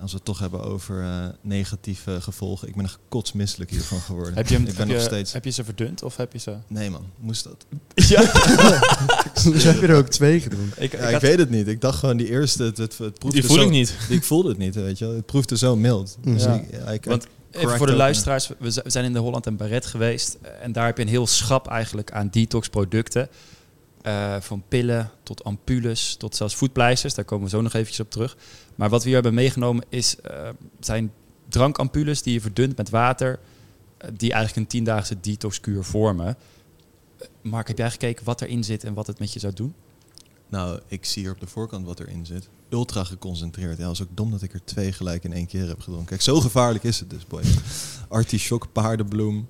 [0.00, 2.68] Als we het toch hebben over eh, negatieve gevolgen.
[2.68, 4.34] Ik ben er kotsmisselijk hiervan geworden.
[4.34, 5.32] Heb je, hem, ik ben heb, nog je, steeds...
[5.32, 6.54] heb je ze verdund of heb je ze...
[6.66, 7.66] Nee man, moest dat?
[7.94, 8.20] Ja,
[9.52, 10.82] dus heb je er ook twee gedronken.
[10.82, 11.68] ik, Ja, ik ik had- weet het niet.
[11.68, 13.94] Ik dacht gewoon die eerste, het, het, het proefde Die voel zo, ik niet.
[14.08, 15.14] Ik voelde het niet, weet je wel.
[15.14, 16.16] Het proefde zo mild.
[16.20, 16.54] Dus Ja.
[16.54, 19.86] ik, ja, ik, Want Even voor de luisteraars, we zijn in de Holland en Barret
[19.86, 20.38] geweest.
[20.62, 23.28] En daar heb je een heel schap eigenlijk aan detox producten.
[24.02, 27.14] Eh, van pillen tot ampules, tot zelfs voetpleisters.
[27.14, 28.36] Daar komen we zo nog eventjes op terug.
[28.74, 30.48] Maar wat we hier hebben meegenomen is, eh,
[30.80, 31.12] zijn
[31.48, 33.38] drankampules die je verdunt met water.
[33.98, 36.36] eh, die eigenlijk een tiendaagse detoxkuur vormen.
[37.42, 39.74] Mark, heb jij gekeken wat erin zit en wat het met je zou doen?
[40.48, 42.48] Nou, ik zie hier op de voorkant wat erin zit.
[42.68, 43.78] Ultra geconcentreerd.
[43.78, 46.08] Ja, dat is ook dom dat ik er twee gelijk in één keer heb gedronken.
[46.08, 47.42] Kijk, zo gevaarlijk is het dus, boy.
[48.08, 49.48] Artichok, paardenbloem,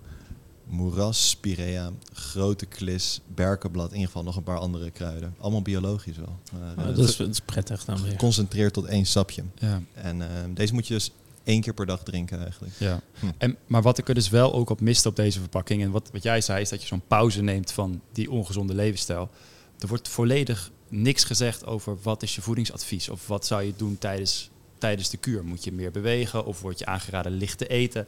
[0.71, 3.89] moeras, spirea, grote klis, berkenblad.
[3.89, 5.35] In ieder geval nog een paar andere kruiden.
[5.39, 6.39] Allemaal biologisch wel.
[6.53, 8.11] Maar, eh, dat, is, dat is prettig dan weer.
[8.11, 9.43] geconcentreerd tot één sapje.
[9.59, 9.83] Ja.
[9.95, 11.13] En eh, deze moet je dus
[11.45, 12.75] één keer per dag drinken eigenlijk.
[12.79, 13.01] Ja.
[13.19, 13.27] Hm.
[13.39, 15.83] En, maar wat ik er dus wel ook op miste op deze verpakking...
[15.83, 19.31] en wat, wat jij zei, is dat je zo'n pauze neemt van die ongezonde levensstijl.
[19.79, 23.09] Er wordt volledig niks gezegd over wat is je voedingsadvies...
[23.09, 26.79] of wat zou je doen tijdens tijdens de kuur moet je meer bewegen of word
[26.79, 28.07] je aangeraden licht te eten.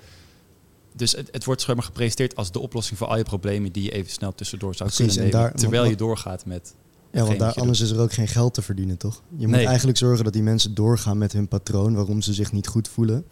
[0.97, 3.83] Dus het, het wordt zeg maar, gepresenteerd als de oplossing voor al je problemen die
[3.83, 5.51] je even snel tussendoor zou Precies, kunnen en nemen.
[5.53, 6.75] daar- terwijl je doorgaat met
[7.11, 9.23] Ja, want daar, anders is er ook geen geld te verdienen, toch?
[9.37, 9.67] Je moet Nee.
[9.67, 13.25] eigenlijk zorgen dat die mensen doorgaan met hun patroon, waarom ze zich niet goed voelen.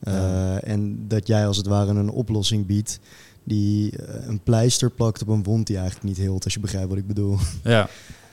[0.00, 2.98] Eh, en dat jij als het ware een oplossing biedt
[3.44, 6.88] die eh, een pleister plakt op een wond die eigenlijk niet heelt, als je begrijpt
[6.88, 7.38] wat ik bedoel.
[7.64, 7.88] Ja,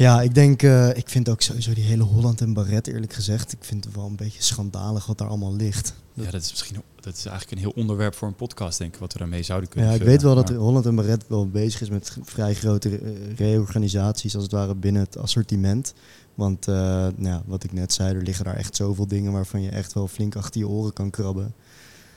[0.00, 3.52] Ja, ik denk, eh, ik vind ook sowieso die hele Holland en Barret, eerlijk gezegd,
[3.52, 5.94] ik vind het wel een beetje schandalig wat daar allemaal ligt.
[6.14, 9.00] ja, dat is misschien dat is eigenlijk een heel onderwerp voor een podcast, denk ik,
[9.00, 10.16] wat we daarmee zouden kunnen Ja, ik vullen.
[10.16, 13.00] weet wel dat Holland en Barret wel bezig is met vrij grote
[13.36, 15.94] reorganisaties, als het ware, binnen het assortiment.
[16.34, 19.62] Want eh, nou ja, wat ik net zei, er liggen daar echt zoveel dingen waarvan
[19.62, 21.54] je echt wel flink achter je oren kan krabben.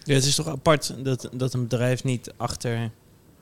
[0.04, 2.92] Ja, het is toch apart dat, dat een bedrijf niet achter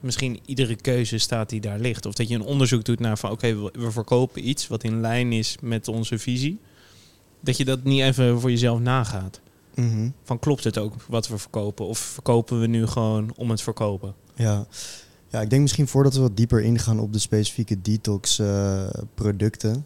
[0.02, 2.06] misschien iedere keuze staat die daar ligt.
[2.06, 5.02] Of dat je een onderzoek doet naar van oké, we, we verkopen iets wat in
[5.02, 6.60] lijn is met onze visie.
[7.40, 9.42] Dat je dat niet even voor jezelf nagaat.
[10.24, 11.86] Van klopt het ook wat we verkopen?
[11.86, 14.14] Of verkopen we nu gewoon om het verkopen?
[14.36, 14.66] Ja.
[15.30, 19.86] ja, ik denk misschien voordat we wat dieper ingaan op de specifieke detox eh, producten.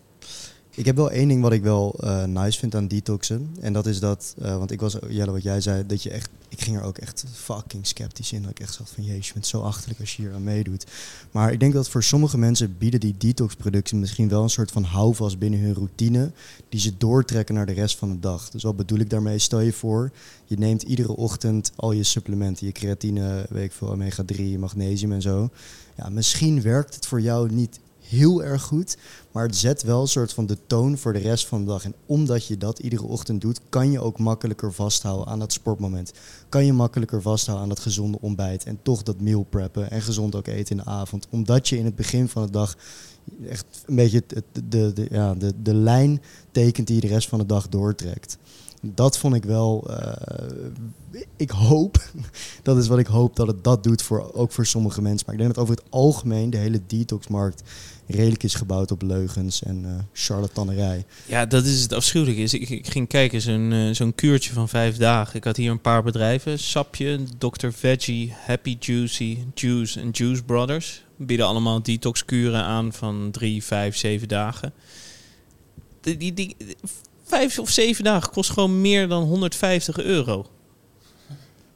[0.76, 3.56] Ik heb wel één ding wat ik wel eh, nice vind aan detoxen.
[3.60, 6.30] En dat is dat, eh, want ik was, Jelle, wat jij zei, dat je echt,
[6.50, 8.42] ik ging er ook echt fucking sceptisch in.
[8.42, 10.86] Dat ik echt zat van, jezus, je bent zo achterlijk als je hier aan meedoet.
[11.32, 14.72] Maar ik denk dat voor sommige mensen bieden die detox producten misschien wel een soort
[14.72, 16.32] van houvast binnen hun routine.
[16.70, 18.50] Die ze doortrekken naar de rest van de dag.
[18.50, 19.40] Dus wat bedoel ik daarmee?
[19.40, 20.12] Stel je voor,
[20.46, 25.22] je neemt iedere ochtend al je supplementen, je creatine, weet ik veel, omega-3, magnesium en
[25.22, 25.50] zo.
[25.98, 28.98] Ja, misschien werkt het voor jou niet heel erg goed,
[29.32, 31.84] maar het zet wel een soort van de toon voor de rest van de dag.
[31.84, 36.14] En omdat je dat iedere ochtend doet, kan je ook makkelijker vasthouden aan dat sportmoment.
[36.50, 40.36] Kan je makkelijker vasthouden aan dat gezonde ontbijt en toch dat meal preppen en gezond
[40.36, 41.28] ook eten in de avond.
[41.30, 42.76] Omdat je in het begin van de dag
[43.50, 47.40] echt een beetje de, de, ja, de, de lijn tekent die je de rest van
[47.40, 48.38] de dag doortrekt.
[48.94, 49.90] Dat vond ik wel.
[49.90, 52.10] eh, ik hoop,
[52.64, 55.26] dat is wat ik hoop dat het dat doet voor, ook voor sommige mensen.
[55.26, 57.64] Maar ik denk dat over het algemeen de hele detoxmarkt
[58.08, 61.06] redelijk is gebouwd op leugens en eh charlatanerij.
[61.26, 62.42] Ja, dat is het afschuwelijke.
[62.42, 65.36] Is, ik, ging kijken, zo'n eh, zo'n kuurtje van vijf dagen.
[65.36, 66.60] Ik had hier een paar bedrijven.
[66.60, 67.70] Sapje, Dr.
[67.70, 71.04] Veggie, Happy Juicy, Juice en Juice Brothers.
[71.18, 74.74] Bieden allemaal detoxkuren aan van drie, vijf, zeven dagen.
[76.02, 76.56] Die, die,
[77.26, 80.46] vijf of zeven dagen kost gewoon meer dan 150 euro.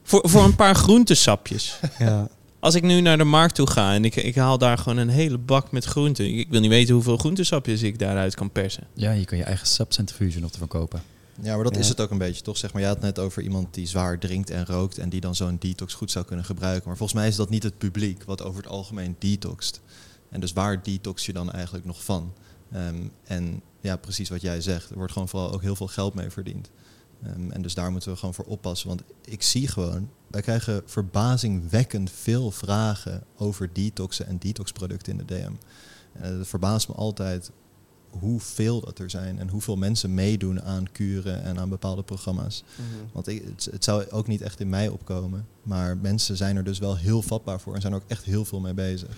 [0.02, 1.78] Voor, voor een paar groentesapjes.
[1.98, 2.28] Ja,
[2.60, 5.08] Als ik nu naar de markt toe ga en ik, ik haal daar gewoon een
[5.08, 6.24] hele bak met groenten.
[6.26, 8.86] Ik, ik wil niet weten hoeveel groentesapjes ik daaruit kan persen.
[8.94, 11.02] Ja, je kan je eigen subcentrifuge nog ervan kopen.
[11.42, 11.80] Ja, maar dat Ja.
[11.80, 12.56] is het ook een beetje, toch?
[12.56, 15.20] Zeg maar, je had het net over iemand die zwaar drinkt en rookt en die
[15.20, 16.88] dan zo'n detox goed zou kunnen gebruiken.
[16.88, 19.80] Maar volgens mij is dat niet het publiek wat over het algemeen detoxt.
[20.30, 22.32] En dus waar detox je dan eigenlijk nog van?
[22.72, 24.90] Ehm, en ja, precies wat jij zegt.
[24.90, 26.70] Er wordt gewoon vooral ook heel veel geld mee verdiend.
[27.22, 28.88] Ehm, en dus daar moeten we gewoon voor oppassen.
[28.88, 35.34] Want ik zie gewoon, wij krijgen verbazingwekkend veel vragen over detoxen en detoxproducten in de
[35.34, 35.52] DM.
[36.18, 37.50] Het verbaast me altijd
[38.10, 42.64] hoeveel dat er zijn en hoeveel mensen meedoen aan kuren en aan bepaalde programma's.
[43.12, 46.64] Want ik, het, het zou ook niet echt in mij opkomen, maar mensen zijn er
[46.64, 49.16] dus wel heel vatbaar voor en zijn er ook echt heel veel mee bezig.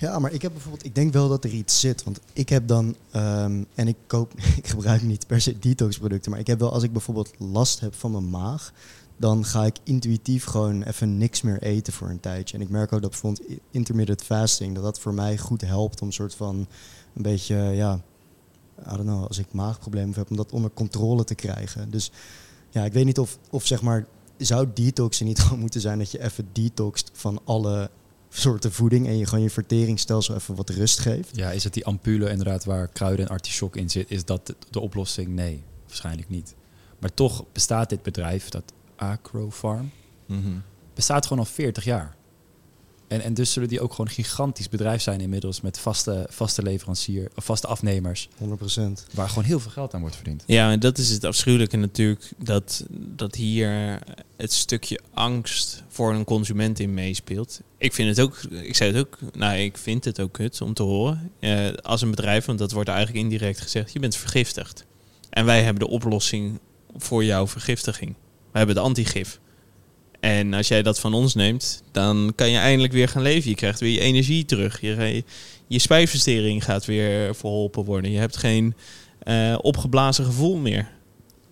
[0.00, 2.04] Ja, maar ik heb bijvoorbeeld, ik denk wel dat er iets zit.
[2.04, 6.40] Want ik heb dan, ehm, en ik koop, ik gebruik niet per se detoxproducten, maar
[6.40, 8.72] ik heb wel, als ik bijvoorbeeld last heb van mijn maag,
[9.16, 12.56] dan ga ik intuïtief gewoon even niks meer eten voor een tijdje.
[12.56, 16.06] En ik merk ook dat bijvoorbeeld intermittent fasting, dat dat voor mij goed helpt om
[16.06, 16.66] een soort van
[17.14, 18.00] een beetje, ja,
[18.80, 21.90] I don't know, als ik maagproblemen heb, om dat onder controle te krijgen.
[21.90, 22.10] Dus
[22.70, 26.10] ja, ik weet niet of, of zeg maar, zou detoxen niet gewoon moeten zijn dat
[26.10, 27.90] je even detoxt van alle
[28.30, 31.36] soorten voeding en je gewoon je verteringsstelsel even wat rust geeft.
[31.36, 34.10] Ja, is het die ampule inderdaad waar kruiden en artichok in zit?
[34.10, 35.28] Is dat de, de oplossing?
[35.28, 36.54] Nee, waarschijnlijk niet.
[36.98, 39.90] Maar toch bestaat dit bedrijf, dat Acrofarm,
[40.94, 42.16] bestaat gewoon al 40 jaar.
[43.10, 46.62] En, en dus zullen die ook gewoon een gigantisch bedrijf zijn inmiddels met vaste, vaste
[46.62, 48.36] leverancier, of vaste afnemers, 100%.
[49.14, 50.42] waar gewoon heel veel geld aan wordt verdiend.
[50.46, 52.30] Ja, en dat is het afschuwelijke natuurlijk.
[52.38, 53.98] Dat, dat hier
[54.36, 57.60] het stukje angst voor een consument in meespeelt.
[57.78, 60.74] Ik vind het ook, ik zei het ook, nou ik vind het ook kut om
[60.74, 61.32] te horen.
[61.40, 64.84] Eh, als een bedrijf, want dat wordt eigenlijk indirect gezegd, je bent vergiftigd.
[65.30, 66.60] En wij hebben de oplossing
[66.96, 68.14] voor jouw vergiftiging.
[68.52, 69.40] We hebben de antigif.
[70.20, 73.50] En als jij dat van ons neemt, dan kan je eindelijk weer gaan leven.
[73.50, 74.80] Je krijgt weer je energie terug.
[74.80, 75.24] Je,
[75.66, 78.10] je spijsvertering gaat weer verholpen worden.
[78.10, 78.74] Je hebt geen
[79.18, 80.88] eh, opgeblazen gevoel meer.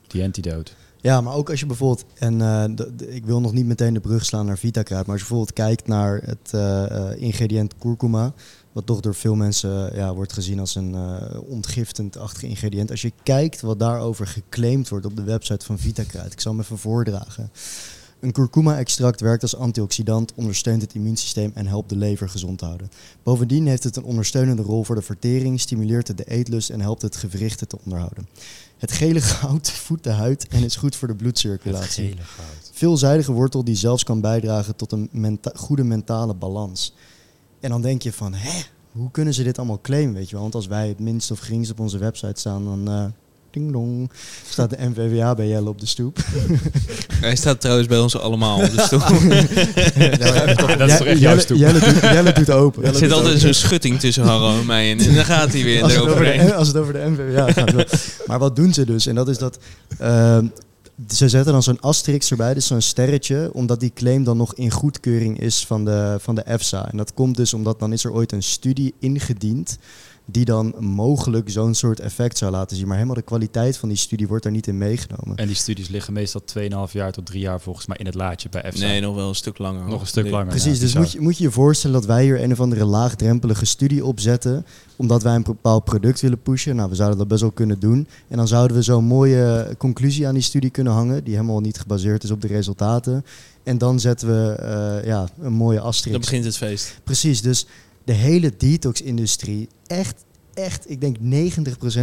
[0.07, 0.73] Die antidote.
[1.01, 3.95] Ja, maar ook als je bijvoorbeeld, en eh, de- de- ik wil nog niet meteen
[3.95, 8.33] de brug slaan naar Vitakruid, maar als je bijvoorbeeld kijkt naar het eh, ingrediënt kurkuma,
[8.73, 12.91] wat toch door veel mensen ja, wordt gezien als een eh ontgiftend-achtig ingrediënt.
[12.91, 16.61] Als je kijkt wat daarover geclaimd wordt op de website van Vitakruid, ik zal hem
[16.61, 17.51] even voordragen.
[18.21, 22.91] Een kurkuma-extract werkt als antioxidant, ondersteunt het immuunsysteem en helpt de lever gezond te houden.
[23.23, 27.03] Bovendien heeft het een ondersteunende rol voor de vertering, stimuleert het de eetlust en helpt
[27.03, 28.29] het gewrichten te onderhouden.
[28.79, 32.17] Het gele goud voedt de huid en is goed voor de bloedcirculatie.
[32.17, 32.71] goud.
[32.73, 36.95] Veelzijdige wortel die zelfs kan bijdragen tot een menta- goede mentale balans.
[37.61, 40.43] En dan denk je van, hè, hoe kunnen ze dit allemaal claimen, weet je wel?
[40.43, 42.89] Want als wij het minst of geringst op onze website staan, dan...
[42.89, 43.05] eh
[43.59, 44.11] ding dong,
[44.49, 46.19] staat de NVWA bij Jelle op de stoep.
[47.21, 49.01] Hij staat trouwens bij ons allemaal op de stoel.
[50.79, 51.57] dat is toch echt jouw Jelle, stoep?
[51.57, 52.85] Jelle, doet, Jelle doet open.
[52.85, 55.01] Er zit altijd zo'n schutting tussen Harro en mij in.
[55.01, 56.47] En dan gaat hij weer als het, over eroverheen.
[56.47, 57.75] de, als het over de NVWA gaat.
[58.27, 59.07] Maar wat doen ze dus?
[59.07, 59.59] En dat is dat...
[59.99, 60.47] ehm,
[61.09, 64.71] ze zetten dan zo'n asterix erbij, dus zo'n sterretje, omdat die claim dan nog in
[64.71, 66.91] goedkeuring is van de, van de EFSA.
[66.91, 69.79] En dat komt dus omdat dan is er ooit een studie ingediend
[70.31, 72.87] die dan mogelijk zo'n soort effect zou laten zien.
[72.87, 75.37] Maar helemaal de kwaliteit van die studie wordt daar niet in meegenomen.
[75.37, 76.43] En die studies liggen meestal
[76.87, 78.87] 2,5 jaar tot 3 jaar volgens mij in het laadje bij EFSA.
[78.87, 79.89] Nee, nog wel een stuk langer.
[79.89, 80.33] Nog een stuk Nee.
[80.33, 80.49] langer.
[80.49, 82.85] Precies, ja, dus moet je, moet je je voorstellen dat wij hier een of andere
[82.85, 86.77] laagdrempelige studie opzetten, omdat wij een bepaald product willen pushen.
[86.77, 88.07] Nou, we zouden dat best wel kunnen doen.
[88.29, 91.79] En dan zouden we zo'n mooie conclusie aan die studie kunnen hangen, die helemaal niet
[91.79, 93.25] gebaseerd is op de resultaten.
[93.63, 96.21] En dan zetten we eh, ja, een mooie Dan asterisk.
[96.21, 97.01] begint het feest.
[97.05, 97.67] Precies, dus
[98.05, 100.25] de hele detox-industrie, echt,
[100.55, 101.21] echt, ik denk 90%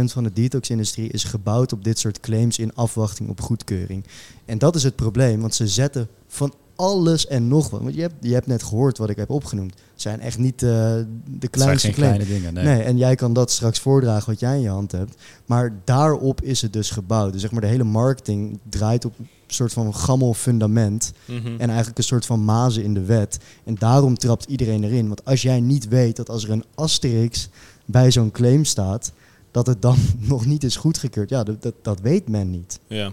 [0.04, 4.04] van de detox-industrie is gebouwd op dit soort claims in afwachting op goedkeuring.
[4.44, 7.82] En dat is het probleem, want ze zetten van alles en nog wat.
[7.82, 9.72] Want je hebt, je hebt net gehoord wat ik heb opgenoemd.
[9.72, 12.54] Het zijn echt niet eh, de Het zijn kleinste kleine dingen.
[12.54, 12.64] Nee.
[12.64, 12.82] Nee.
[12.82, 15.14] en jij kan dat straks voordragen wat jij in je hand hebt.
[15.46, 17.32] Maar daarop is het dus gebouwd.
[17.32, 21.12] Dus zeg maar de hele marketing draait op een soort van gammel fundament.
[21.24, 21.46] Mhm.
[21.46, 23.38] En eigenlijk een soort van mazen in de wet.
[23.64, 25.06] En daarom trapt iedereen erin.
[25.06, 27.48] Want als jij niet weet dat als er een asterix
[27.86, 29.12] bij zo'n claim staat,
[29.50, 31.30] dat het dan nog niet is goedgekeurd.
[31.30, 32.80] Ja, dat, dat, weet men niet.
[32.86, 33.12] Ja.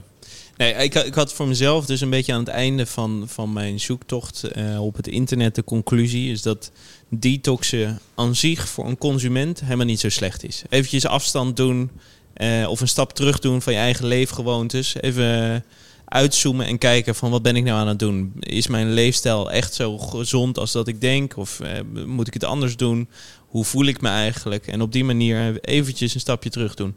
[0.58, 3.80] Nee, ik, ik had voor mezelf dus een beetje aan het einde van, van mijn
[3.80, 6.72] zoektocht eh, op het internet de conclusie is dat
[7.10, 10.64] detoxen aan zich voor een consument helemaal niet zo slecht is.
[10.70, 11.90] Eventjes afstand doen
[12.34, 14.96] eh, of een stap terug doen van je eigen leefgewoontes.
[15.02, 15.64] Even
[16.06, 18.34] uitzoomen en kijken van wat ben ik nou aan het doen?
[18.40, 21.38] Is mijn leefstijl echt zo gezond als dat ik denk?
[21.38, 23.08] Of eh, moet ik het anders doen?
[23.54, 24.68] Hoe voel ik me eigenlijk?
[24.68, 26.96] En op die manier eventjes een stapje terug doen.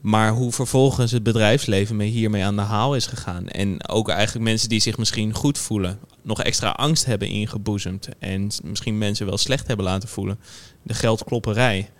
[0.00, 3.48] Maar hoe vervolgens het bedrijfsleven mee hiermee aan de haal is gegaan.
[3.48, 8.08] En ook eigenlijk mensen die zich misschien goed voelen, nog extra angst hebben ingeboezemd.
[8.18, 10.38] En misschien mensen wel slecht hebben laten voelen.
[10.82, 11.90] De geldklopperij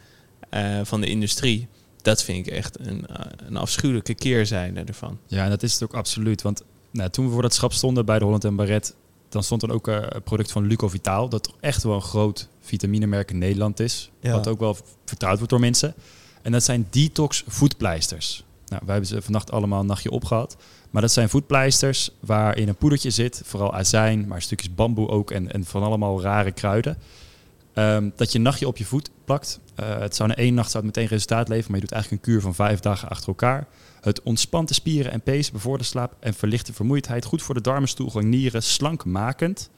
[0.51, 1.69] eh, van de industrie.
[2.03, 5.19] Dat vind ik echt een, eh, een afschuwelijke keerzijde ervan.
[5.27, 6.43] Ja, dat is het ook absoluut.
[6.43, 8.95] Want nou, toen we voor dat schap stonden bij de Holland en Barret,
[9.35, 12.49] dan stond er ook eh, een product van Luco Vitaal, dat echt wel een groot
[12.61, 14.11] vitaminemerk in Nederland is.
[14.20, 14.33] Ja.
[14.33, 15.94] Wat ook wel vertrouwd wordt door mensen.
[16.42, 18.44] En dat zijn detox voetpleisters.
[18.66, 20.57] Nou, wij hebben ze vannacht allemaal een nachtje opgehad.
[20.90, 25.53] Maar dat zijn voetpleisters waarin een poedertje zit, vooral azijn, maar stukjes bamboe ook en,
[25.53, 26.99] en van allemaal rare kruiden.
[27.75, 29.61] Ehm, dat je een nachtje op je voet plakt.
[29.75, 32.27] Eh, het zou na één nacht zou het meteen resultaat leveren, maar je doet eigenlijk
[32.27, 33.67] een kuur van vijf dagen achter elkaar.
[34.01, 37.25] Het ontspant de spieren en pezen, bevordert slaap en verlicht de vermoeidheid.
[37.25, 39.71] Goed voor de darmen, stoelgang, nieren, slankmakend.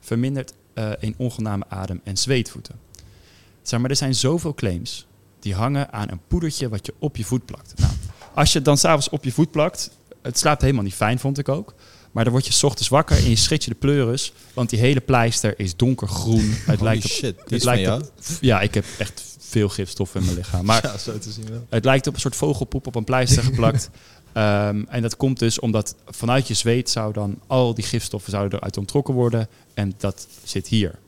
[0.00, 2.74] Vermindert eh een ongename adem- en zweetvoeten.
[3.62, 5.06] Zeg maar, er zijn zoveel claims
[5.38, 7.72] die hangen aan een poedertje wat je op je voet plakt.
[7.78, 7.92] Nou,
[8.34, 9.90] als je het dan s'avonds op je voet plakt,
[10.22, 11.74] het slaapt helemaal niet fijn, vond ik ook.
[12.12, 14.78] Maar dan word je 's ochtends wakker en je schrikt je de pleuris, want die
[14.78, 16.54] hele pleister is donkergroen.
[16.66, 19.22] Het Holy lijkt op, shit, die het is van lijkt op, ja, ik heb echt
[19.38, 20.64] veel gifstoffen in mijn lichaam.
[20.64, 21.66] Maar ja, zo te zien wel.
[21.68, 23.90] het lijkt op een soort vogelpoep op een pleister geplakt.
[24.32, 28.58] Ehm, en dat komt dus omdat vanuit je zweet zou dan al die gifstoffen zouden
[28.58, 29.48] eruit ontrokken worden.
[29.74, 30.98] En dat zit hier.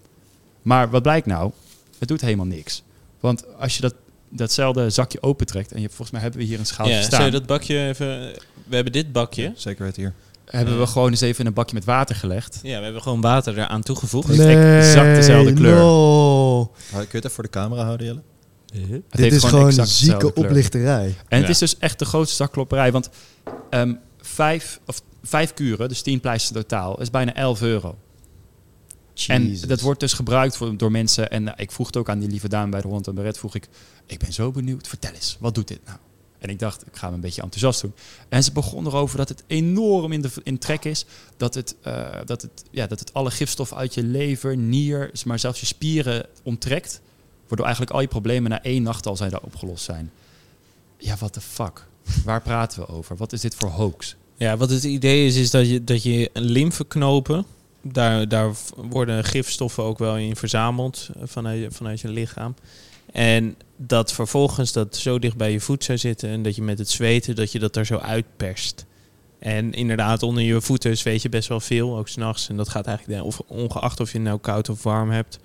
[0.62, 1.52] Maar wat blijkt nou?
[1.98, 2.82] Het doet helemaal niks.
[3.20, 3.94] Want als je dat,
[4.28, 7.24] datzelfde zakje opentrekt, en je, volgens mij hebben we hier een schaaltje Ja, zou staan.
[7.24, 8.32] je dat bakje even...
[8.66, 9.52] We hebben dit bakje.
[9.56, 10.12] Zeker het hier.
[10.44, 12.58] Hebben we gewoon eens even in een bakje met water gelegd.
[12.62, 14.28] Ja, we hebben gewoon water eraan toegevoegd.
[14.28, 15.74] Het is exact dezelfde kleur.
[15.76, 16.64] no.
[16.90, 18.22] Kun je het even voor de camera houden, Jelle?
[18.72, 21.04] Het Dit is gewoon exact zieke oplichterij.
[21.28, 21.48] En het Ja.
[21.48, 22.92] is dus echt de grootste zakklopperij.
[22.92, 23.08] Want
[23.70, 27.98] ehm, vijf, of vijf kuren, dus tien pleisters totaal, is bijna 11 euro.
[29.14, 29.62] Jezus.
[29.62, 31.30] En dat wordt dus gebruikt voor, door mensen.
[31.30, 33.38] En eh, ik vroeg het ook aan die lieve dame bij de Holland en Beret.
[33.38, 33.68] Vroeg ik,
[34.06, 35.98] ik ben zo benieuwd, vertel eens, wat doet dit nou?
[36.44, 37.94] En ik dacht, ik ga me een beetje enthousiast doen.
[38.28, 41.04] En ze begon erover dat het enorm in, de, in trek is.
[41.36, 45.38] Dat het, eh, dat, het, ja, dat het alle gifstoffen uit je lever, nier, maar
[45.38, 47.00] zelfs je spieren onttrekt.
[47.48, 50.10] Waardoor eigenlijk al je problemen na één nacht al zijn daar opgelost zijn.
[50.96, 51.86] Ja, what the fuck?
[52.24, 53.16] Waar praten we over?
[53.16, 54.16] Wat is dit voor hoax?
[54.36, 57.44] Ja, wat het idee is, is dat je, dat je een lymfeknopen,
[57.82, 62.54] daar, daar worden gifstoffen ook wel in verzameld vanuit, vanuit je lichaam.
[63.12, 66.78] En dat vervolgens dat zo dicht bij je voet zou zitten en dat je met
[66.78, 68.86] het zweten, dat je dat er zo uitperst.
[69.38, 72.48] En inderdaad, onder je voeten zweet je best wel veel, ook s'nachts.
[72.48, 75.38] En dat gaat eigenlijk, of ongeacht of je nou koud of warm hebt,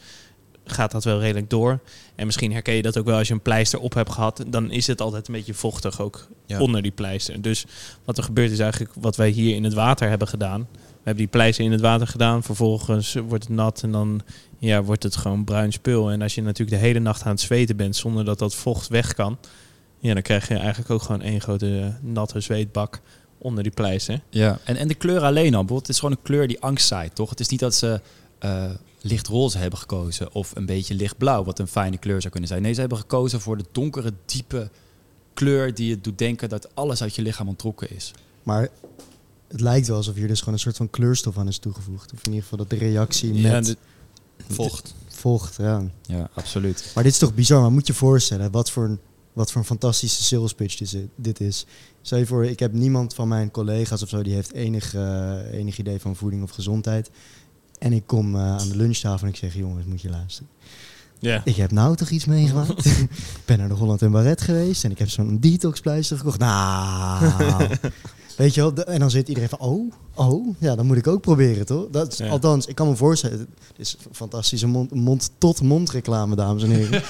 [0.65, 1.80] gaat dat wel redelijk door.
[2.15, 4.44] En misschien herken je dat ook wel als je een pleister op hebt gehad.
[4.48, 6.60] Dan is het altijd een beetje vochtig ook Ja.
[6.60, 7.42] onder die pleister.
[7.42, 7.65] Dus
[8.06, 10.68] wat er gebeurt is eigenlijk wat wij hier in het water hebben gedaan.
[10.72, 12.44] We hebben die pleister in het water gedaan.
[12.44, 14.22] Vervolgens wordt het nat en dan
[14.60, 16.12] ja, wordt het gewoon bruin spul.
[16.12, 18.88] En als je natuurlijk de hele nacht aan het zweten bent zonder dat dat vocht
[18.88, 19.38] weg kan.
[20.00, 23.02] Ja, dan krijg je eigenlijk ook gewoon één grote eh, natte zweetbak
[23.38, 24.22] onder die pleister.
[24.30, 25.50] Ja, en, en de kleur alleen al.
[25.50, 27.30] Bijvoorbeeld, het is gewoon een kleur die angst zaait, toch?
[27.30, 28.02] Het is niet dat ze
[28.39, 28.63] eh
[29.02, 32.62] lichtroze hebben gekozen of een beetje lichtblauw, wat een fijne kleur zou kunnen zijn.
[32.62, 34.69] Nee, ze hebben gekozen voor de donkere, diepe
[35.34, 38.12] kleur die je doet denken dat alles uit je lichaam ontrokken is.
[38.43, 38.67] Maar
[39.48, 42.13] het lijkt wel alsof hier dus gewoon een soort van kleurstof aan is toegevoegd.
[42.13, 43.78] Of in ieder geval dat de reactie Ja, met de-
[44.47, 44.95] Vocht.
[45.08, 45.56] vocht.
[45.56, 45.84] Ja.
[46.02, 46.91] Ja, absoluut.
[46.95, 47.62] Maar dit is toch bizar.
[47.62, 48.99] Maar moet je je voorstellen wat voor een,
[49.34, 51.65] wat voor een fantastische sales pitch dit is- dit is.
[52.02, 55.34] Stel je voor, ik heb niemand van mijn collega's of zo die heeft enig, eh,
[55.52, 57.10] enig idee van voeding of gezondheid.
[57.80, 60.49] En ik kom eh, aan de lunchtafel en ik zeg, jongens, moet je luisteren.
[61.19, 61.41] ja.
[61.45, 62.86] Ik heb nou toch iets meegemaakt.
[63.06, 63.10] ik
[63.45, 66.39] ben naar de Holland en Barret geweest en ik heb zo'n detoxpleister gekocht.
[66.39, 67.67] Nou,
[68.39, 68.73] weet je wel.
[68.73, 71.88] de- En dan zit iedereen van, oh, oh, ja, dan moet ik ook proberen, toch?
[71.91, 72.28] Dat is, Ja.
[72.30, 73.47] Althans, ik kan me voorstellen, het
[73.78, 77.02] is fantastische mond- mond-tot-mond reclame, dames en heren.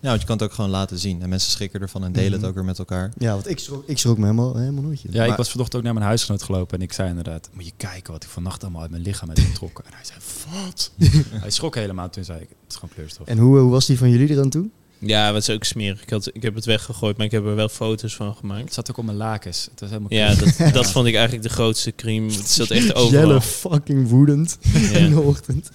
[0.00, 1.22] Ja, want je kan het ook gewoon laten zien.
[1.22, 2.38] En mensen schrikken ervan en delen Mhm.
[2.40, 3.12] het ook weer met elkaar.
[3.18, 5.02] ja, want ik schrok, ik schrok me helemaal, helemaal nooit.
[5.10, 7.72] Ja, ik was vanochtend ook naar mijn huisgenoot gelopen en ik zei inderdaad, moet je
[7.76, 9.84] kijken wat ik vannacht allemaal uit mijn lichaam heb getrokken.
[9.84, 10.18] En hij zei,
[10.64, 10.90] wat?
[11.42, 13.26] hij schrok helemaal, toen zei ik, het is gewoon kleurstof.
[13.26, 14.68] En hoe, hoe was die van jullie er aan toe?
[15.08, 16.02] Ja, wat is ook smerig.
[16.02, 18.72] Ik, had, ik heb het weggegooid, maar ik heb er wel foto's van Het gemaakt.
[18.74, 19.68] zat ook op mijn lakens.
[19.70, 22.26] Het was helemaal Ja, dat, dat vond ik eigenlijk de grootste cream.
[22.28, 23.26] Het zat echt overal.
[23.26, 24.58] Jelle fucking woedend
[24.92, 25.70] in de ochtend.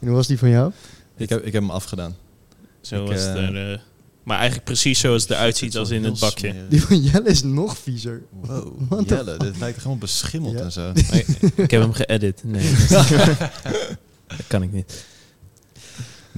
[0.00, 0.72] En hoe was die van jou?
[1.16, 2.16] Ik heb, ik heb hem afgedaan.
[2.80, 3.78] Zo Ik, was het eh, er, eh,
[4.22, 6.48] maar eigenlijk precies zoals het eruit ziet als in het bakje.
[6.50, 6.68] smerig.
[6.68, 8.22] Die van Jelle is nog viezer.
[8.30, 10.60] Wow, What Jelle, dit lijkt helemaal beschimmeld Ja.
[10.64, 10.90] en zo.
[10.94, 12.40] Ik, ik heb hem geëdit.
[12.44, 13.08] Nee, dat,
[14.26, 15.04] dat kan ik niet.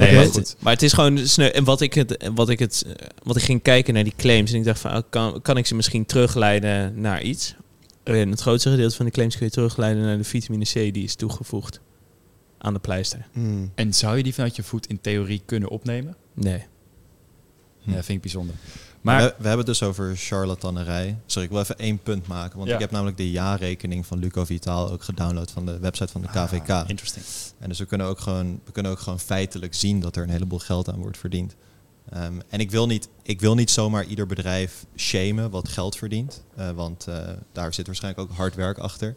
[0.02, 1.48] Nee, maar, het, maar het is gewoon sneu.
[1.48, 2.86] En wat ik, het, wat, ik het,
[3.22, 4.52] wat ik ging kijken naar die claims.
[4.52, 7.54] En ik dacht van, oh, kan, kan ik ze misschien terugleiden naar iets?
[8.02, 11.04] En het grootste gedeelte van de claims kun je terugleiden naar de vitamine C die
[11.04, 11.80] is toegevoegd
[12.58, 13.26] aan de pleister.
[13.32, 13.72] Hmm.
[13.74, 16.16] En zou je die vanuit je voet in theorie kunnen opnemen?
[16.34, 16.62] Nee.
[17.82, 17.90] Hm.
[17.90, 18.54] Ja, vind ik bijzonder.
[19.02, 21.16] Maar Maar we, we hebben het dus over charlatanerij.
[21.26, 22.56] Sorry, ik wil even één punt maken.
[22.56, 22.74] Want Ja.
[22.74, 26.28] ik heb namelijk de jaarrekening van Luco Vitaal ook gedownload van de website van de
[26.28, 26.70] KVK.
[26.70, 27.24] Ah, interesting.
[27.58, 30.28] En dus we kunnen, ook gewoon, we kunnen ook gewoon feitelijk zien dat er een
[30.30, 31.54] heleboel geld aan wordt verdiend.
[32.10, 36.42] Ehm, en ik wil, niet, ik wil niet zomaar ieder bedrijf shamen wat geld verdient.
[36.56, 37.18] eh, want eh,
[37.52, 39.16] daar zit waarschijnlijk ook hard werk achter.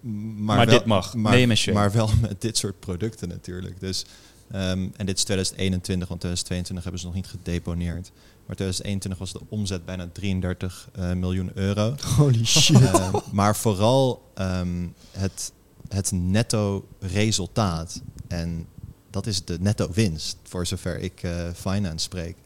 [0.00, 1.14] M- Maar dit mag.
[1.14, 3.80] Maar, maar wel met dit soort producten natuurlijk.
[3.80, 4.04] Dus,
[4.50, 8.10] ehm, en dit is 2021, want 2022 hebben ze nog niet gedeponeerd.
[8.46, 11.94] Maar 2021 was de omzet bijna 33 eh, miljoen euro.
[12.16, 12.80] Holy shit.
[12.80, 15.52] Eh, maar vooral ehm, het,
[15.88, 18.02] het netto resultaat.
[18.28, 18.66] En
[19.10, 22.36] dat is de netto winst, voor zover ik eh, finance spreek,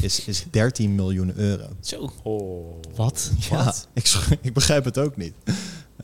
[0.00, 1.68] is, is 13 miljoen euro.
[1.80, 2.12] Zo.
[2.22, 2.74] Oh.
[2.94, 3.30] Wat?
[3.50, 5.34] Ja, ik, sch- ik begrijp het ook niet.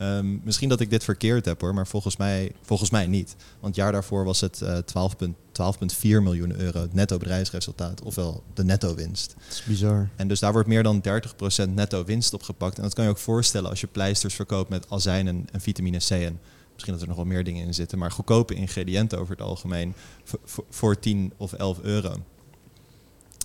[0.02, 3.36] Ehm, misschien dat ik dit verkeerd heb hoor, maar volgens mij, volgens mij niet.
[3.60, 8.02] Want het jaar daarvoor was het eh 12 punt- 12,4 miljoen euro het netto bedrijfsresultaat,
[8.02, 9.34] ofwel de netto winst.
[9.48, 10.08] Dat is bizar.
[10.16, 12.76] En dus daar wordt meer dan 30% netto winst op gepakt.
[12.76, 15.98] En dat kan je ook voorstellen als je pleisters verkoopt met azijn en, en vitamine
[15.98, 16.10] C.
[16.10, 16.40] En
[16.72, 17.98] misschien dat er nog wel meer dingen in zitten.
[17.98, 22.14] Maar goedkope ingrediënten over het algemeen voor, voor, voor 10 of 11 euro.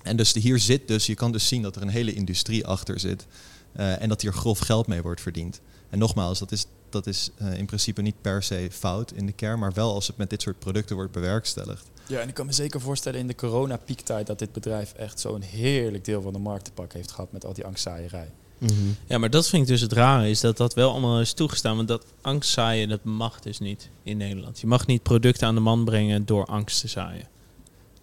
[0.04, 3.00] En dus hier zit dus, je kan dus zien dat er een hele industrie achter
[3.00, 3.28] zit.
[3.74, 5.62] eh, en dat hier grof geld mee wordt verdiend.
[5.90, 9.32] En nogmaals, dat is, dat is eh, in principe niet per se fout in de
[9.32, 9.60] kern.
[9.60, 11.90] Maar wel als het met dit soort producten wordt bewerkstelligd.
[12.08, 15.42] Ja, en ik kan me zeker voorstellen in de corona-piektijd dat dit bedrijf echt zo'n
[15.42, 18.32] heerlijk deel van de markt te pakken heeft gehad met al die angstzaaierij.
[18.58, 18.74] Mhm.
[19.08, 21.76] Ja, maar dat vind ik dus het rare, is dat dat wel allemaal is toegestaan.
[21.76, 24.60] Want dat angst zaaien, dat mag dus niet in Nederland.
[24.60, 27.28] Je mag niet producten aan de man brengen door angst te zaaien.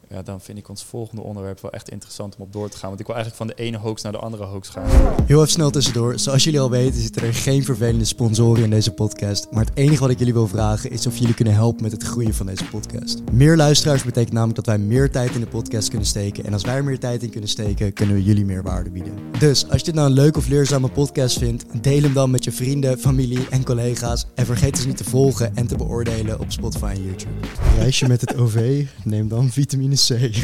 [0.09, 2.89] Ja, dan vind ik ons volgende onderwerp wel echt interessant om op door te gaan.
[2.89, 4.87] Want ik wil eigenlijk van de ene hoax naar de andere hoax gaan.
[5.27, 6.19] Heel even snel tussendoor.
[6.19, 9.47] Zoals jullie al weten zitten er geen vervelende sponsoren in deze podcast.
[9.51, 12.03] Maar het enige wat ik jullie wil vragen is of jullie kunnen helpen met het
[12.03, 13.23] groeien van deze podcast.
[13.33, 16.45] Meer luisteraars betekent namelijk dat wij meer tijd in de podcast kunnen steken.
[16.45, 19.19] En als wij er meer tijd in kunnen steken, kunnen we jullie meer waarde bieden.
[19.39, 22.45] Dus als je dit nou een leuke of leerzame podcast vindt, deel hem dan met
[22.45, 24.27] je vrienden, familie en collega's.
[24.35, 27.47] En vergeet dus niet te volgen en te beoordelen op Spotify en YouTube.
[27.77, 30.35] Reis je met het OV, neem dan vitamine C.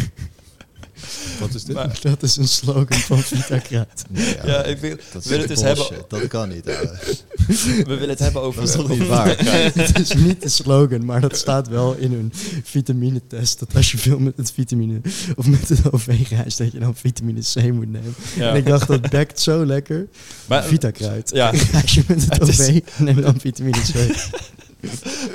[1.41, 1.75] Wat is dit?
[1.75, 4.03] Maar- Dat is een slogan van Vita Kruid.
[4.11, 6.69] Nee, ja, Ja, ik wil, dat wil het dus hebben- Dat kan niet.
[6.69, 6.99] ouwe.
[7.47, 8.61] we willen het hebben over...
[8.61, 9.29] Dat is toch niet waar?
[9.75, 12.33] Het is niet de slogan, maar dat staat wel in hun
[12.65, 13.59] vitaminetest.
[13.59, 15.01] Dat als je veel met het vitamine
[15.37, 18.15] of met het OV reist, dat je dan vitamine C moet nemen.
[18.37, 18.51] Ja.
[18.51, 20.07] En ik dacht, dat bekt zo lekker.
[20.47, 21.31] Maar- Vita kruid.
[21.35, 21.51] Ja.
[21.73, 24.15] Reis je met het, Het OV, neem dan vitamine C.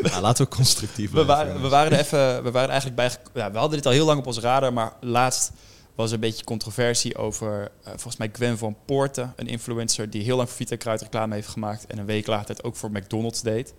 [0.04, 3.42] Ja, laten we constructief We waren, we waren er even, we waren eigenlijk bij.
[3.44, 5.52] Ja, we hadden dit al heel lang op onze radar, maar laatst
[5.96, 10.24] was er een beetje controversie over, eh, volgens mij Gwen van Poorten, een influencer die
[10.24, 12.92] heel lang voor Vita Kruid reclame heeft gemaakt en een week later het ook voor
[12.92, 13.74] McDonald's deed.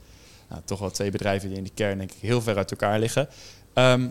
[0.49, 2.99] Nou, toch wel twee bedrijven die in de kern denk ik heel ver uit elkaar
[2.99, 3.29] liggen.
[3.73, 4.09] Ehm,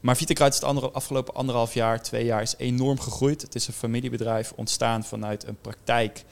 [0.00, 3.42] maar Vita Kruid is het andere, afgelopen anderhalf jaar, twee jaar is enorm gegroeid.
[3.42, 6.24] Het is een familiebedrijf ontstaan vanuit een praktijk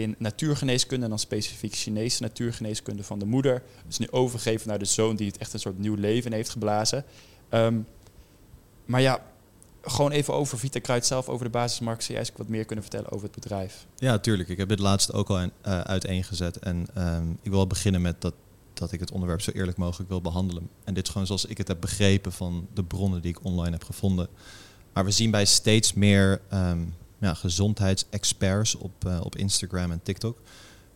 [0.00, 3.62] in natuurgeneeskunde en dan specifiek Chinese natuurgeneeskunde van de moeder.
[3.86, 7.04] Dus nu overgegeven naar de zoon die het echt een soort nieuw leven heeft geblazen.
[7.48, 7.78] Ehm,
[8.84, 9.22] maar ja,
[9.82, 12.02] gewoon even over Vita Kruid zelf, over de basismarkt.
[12.02, 13.86] Zou jij eens wat meer kunnen vertellen over het bedrijf?
[13.96, 14.48] Ja, tuurlijk.
[14.48, 16.58] Ik heb dit laatst ook al in, eh, uiteengezet.
[16.58, 18.34] En ehm, ik wil beginnen met dat,
[18.74, 20.68] dat ik het onderwerp zo eerlijk mogelijk wil behandelen.
[20.84, 23.70] En dit is gewoon zoals ik het heb begrepen van de bronnen die ik online
[23.70, 24.28] heb gevonden.
[24.92, 26.80] Maar we zien bij steeds meer ehm,
[27.22, 30.38] ja, gezondheidsexperts op, eh, op Instagram en TikTok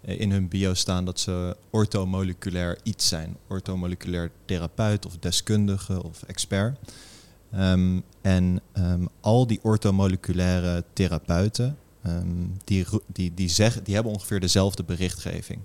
[0.00, 3.36] eh, in hun bio staan dat ze orthomoleculair iets zijn.
[3.48, 6.78] Orthomoleculair therapeut of deskundige of expert.
[7.52, 14.40] Ehm, en ehm, al die orthomoleculaire therapeuten, ehm, die, die, die, zeggen, die hebben ongeveer
[14.40, 15.60] dezelfde berichtgeving.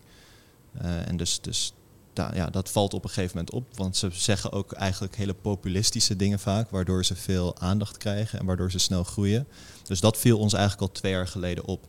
[0.72, 1.74] Eh, en dus, dus
[2.14, 5.34] da- ja, dat valt op een gegeven moment op, want ze zeggen ook eigenlijk hele
[5.34, 9.48] populistische dingen vaak, waardoor ze veel aandacht krijgen en waardoor ze snel groeien.
[9.88, 11.86] Dus dat viel ons eigenlijk al twee jaar geleden op.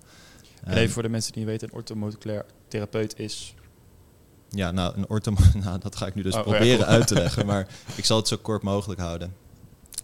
[0.64, 3.54] En even voor de mensen die niet weten, een orthomoleculair therapeut is...
[4.50, 5.32] Ja, nou, een ortho
[5.64, 8.28] nou, dat ga ik nu dus Oh, proberen uit te leggen, maar ik zal het
[8.28, 9.34] zo kort mogelijk houden.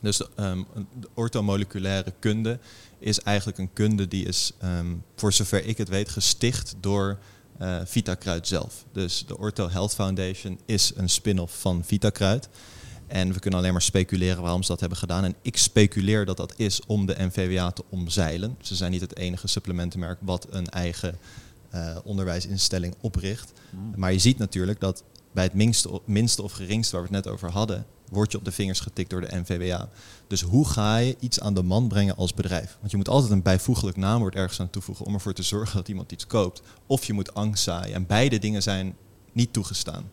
[0.00, 0.66] Dus een-
[1.00, 2.58] de orthomoleculaire kunde
[2.98, 7.18] is eigenlijk een kunde die is, ehm, voor zover ik het weet, gesticht door
[7.58, 8.84] eh Vitakruid zelf.
[8.92, 12.48] Dus de Ortho Health Foundation is een spin-off van Vitakruid.
[13.06, 15.24] En we kunnen alleen maar speculeren waarom ze dat hebben gedaan.
[15.24, 18.56] En ik speculeer dat dat is om de NVWA te omzeilen.
[18.60, 21.18] Ze zijn niet het enige supplementenmerk wat een eigen
[21.70, 23.52] eh, onderwijsinstelling opricht.
[23.96, 27.34] Maar je ziet natuurlijk dat bij het minste, minste of geringste waar we het net
[27.34, 29.88] over hadden, word je op de vingers getikt door de NVWA.
[30.28, 32.76] Dus hoe ga je iets aan de man brengen als bedrijf?
[32.78, 35.88] Want je moet altijd een bijvoeglijk naamwoord ergens aan toevoegen om ervoor te zorgen dat
[35.88, 36.62] iemand iets koopt.
[36.86, 37.94] Of je moet angst zaaien.
[37.94, 38.96] En beide dingen zijn
[39.32, 40.10] niet toegestaan.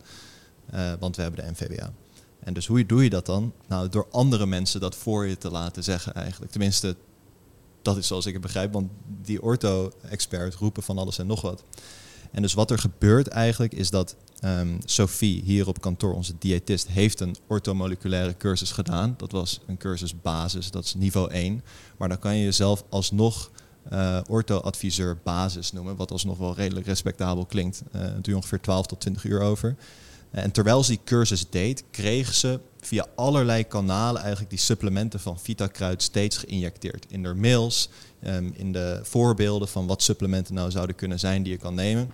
[0.66, 1.92] Eh, want we hebben de NVWA.
[2.40, 3.52] En dus hoe doe je dat dan?
[3.68, 6.52] Nou, door andere mensen dat voor je te laten zeggen eigenlijk.
[6.52, 6.96] Tenminste,
[7.82, 8.72] dat is zoals ik het begrijp.
[8.72, 8.90] Want
[9.22, 11.62] die ortho-expert roepen van alles en nog wat.
[12.30, 16.88] En dus wat er gebeurt eigenlijk is dat ehm, Sophie hier op kantoor, onze diëtist,
[16.88, 19.14] heeft een orthomoleculaire cursus gedaan.
[19.16, 21.62] Dat was een cursus basis, dat is niveau 1.
[21.96, 23.50] Maar dan kan je jezelf alsnog
[23.90, 27.82] eh ortho-adviseur basis noemen, wat alsnog wel redelijk respectabel klinkt.
[27.92, 29.76] Eh doe je ongeveer 12 tot 20 uur over.
[30.30, 35.38] En terwijl ze die cursus deed, kreeg ze via allerlei kanalen eigenlijk die supplementen van
[35.38, 37.06] Vitakruid steeds geïnjecteerd.
[37.08, 37.88] In de mails,
[38.22, 42.10] ehm, in de voorbeelden van wat supplementen nou zouden kunnen zijn die je kan nemen.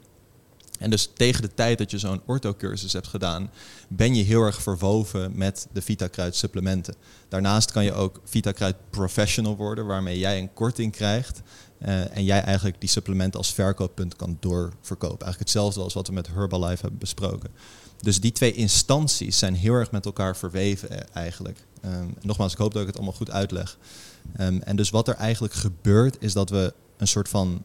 [0.79, 3.51] En dus tegen de tijd dat je zo'n orthocursus hebt gedaan,
[3.89, 6.95] ben je heel erg verwoven met de Vitakruid supplementen.
[7.29, 11.43] Daarnaast kan je ook Vitakruid Professional worden, waarmee jij een korting krijgt.
[11.79, 15.27] eh, en jij eigenlijk die supplementen als verkooppunt kan doorverkopen.
[15.27, 17.51] Eigenlijk hetzelfde als wat we met Herbalife hebben besproken.
[18.01, 21.65] Dus die twee instanties zijn heel erg met elkaar verweven eh, eigenlijk.
[21.81, 23.79] Ehm, nogmaals, ik hoop dat ik het allemaal goed uitleg.
[24.37, 27.63] Ehm, en dus wat er eigenlijk gebeurt, is dat we een soort van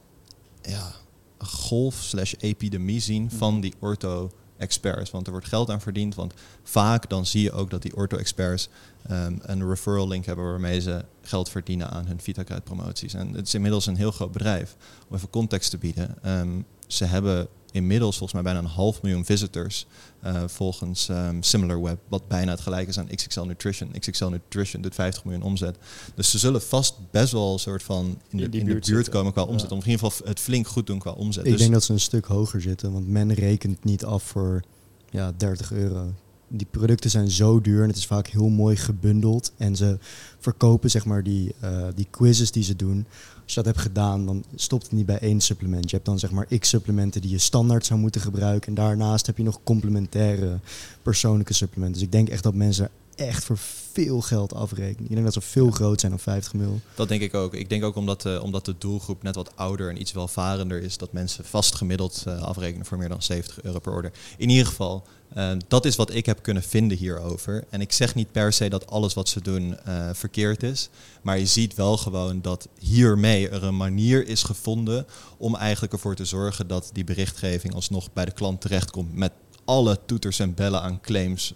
[0.62, 0.94] ja,
[1.40, 5.12] golf slash epidemie zien van die ortho-experts.
[5.12, 6.34] Want er wordt geld aan verdiend, want
[6.64, 8.70] vaak dan zie je ook dat die ortho-experts
[9.08, 13.14] ehm, een referral link hebben waarmee ze geld verdienen aan hun Vitakruid promoties.
[13.14, 14.76] En het is inmiddels een heel groot bedrijf.
[15.10, 16.24] Om even context te bieden.
[16.24, 19.86] ehm, ze hebben inmiddels volgens mij bijna een half miljoen visitors
[20.22, 23.92] eh, volgens ehm, SimilarWeb, wat bijna het gelijk is aan XXL Nutrition.
[24.00, 25.78] XXL Nutrition doet 50 miljoen omzet.
[26.16, 28.80] Dus ze zullen vast best wel een soort van in de, In die in de
[28.86, 29.48] buurt komen qua Ja.
[29.48, 29.72] omzet.
[29.72, 31.46] Om in ieder geval het flink goed doen qua omzet.
[31.46, 34.62] Ik dus denk dat ze een stuk hoger zitten, want men rekent niet af voor
[35.10, 36.14] ja, 30 euro.
[36.48, 39.52] Die producten zijn zo duur en het is vaak heel mooi gebundeld.
[39.58, 39.98] En ze
[40.40, 43.06] verkopen zeg maar die, eh, die quizzes die ze doen.
[43.44, 45.90] Als je dat hebt gedaan, dan stopt het niet bij één supplement.
[45.90, 48.68] Je hebt dan zeg maar x supplementen die je standaard zou moeten gebruiken.
[48.68, 50.60] En daarnaast heb je nog complementaire
[51.02, 51.98] persoonlijke supplementen.
[51.98, 53.58] Dus ik denk echt dat mensen echt voor
[53.92, 55.04] veel geld afrekenen.
[55.04, 56.80] Ik denk dat ze veel groot zijn dan 50 mil.
[56.96, 57.54] Dat denk ik ook.
[57.54, 60.98] Ik denk ook omdat, eh, omdat de doelgroep net wat ouder en iets welvarender is,
[60.98, 64.12] dat mensen vast gemiddeld eh, afrekenen voor meer dan 70 euro per order.
[64.38, 67.64] In ieder geval, eh, dat is wat ik heb kunnen vinden hierover.
[67.70, 70.90] En ik zeg niet per se dat alles wat ze doen eh, verkeerd is.
[71.22, 75.06] Maar je ziet wel gewoon dat hiermee er een manier is gevonden
[75.38, 79.32] om eigenlijk ervoor te zorgen dat die berichtgeving alsnog bij de klant terechtkomt met
[79.66, 81.54] alle toeters en bellen aan claims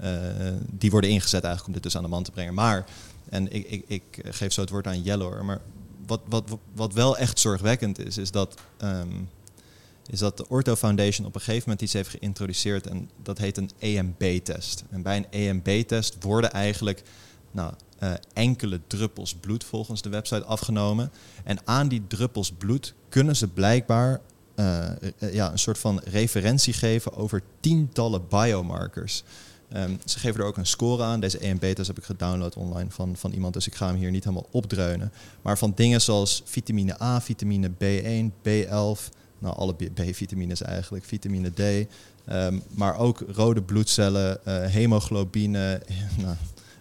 [0.00, 0.08] eh,
[0.70, 2.54] die worden ingezet eigenlijk om dit dus aan de man te brengen.
[2.54, 2.84] Maar,
[3.28, 5.60] en ik, ik, ik geef zo het woord aan Yellow, hoor, maar
[6.06, 9.08] wat, wat, wat wel echt zorgwekkend is, is dat, ehm,
[10.10, 13.56] is dat de Ortho Foundation op een gegeven moment iets heeft geïntroduceerd en dat heet
[13.56, 14.84] een EMB-test.
[14.90, 17.02] En bij een EMB-test worden eigenlijk
[17.50, 21.12] nou, eh, enkele druppels bloed volgens de website afgenomen.
[21.44, 24.20] En aan die druppels bloed kunnen ze blijkbaar
[24.54, 29.22] eh, eh, ja, een soort van referentie geven over tientallen biomarkers.
[29.68, 31.20] Ehm, ze geven er ook een score aan.
[31.20, 34.24] Deze EMB-test heb ik gedownload online van, van iemand, dus ik ga hem hier niet
[34.24, 35.12] helemaal opdreunen.
[35.42, 39.08] Maar van dingen zoals vitamine A, vitamine B1, B11,
[39.40, 41.88] nou alle B-vitamines eigenlijk, vitamine D,
[42.24, 45.82] ehm, maar ook rode bloedcellen, eh, hemoglobine,
[46.22, 46.36] nou,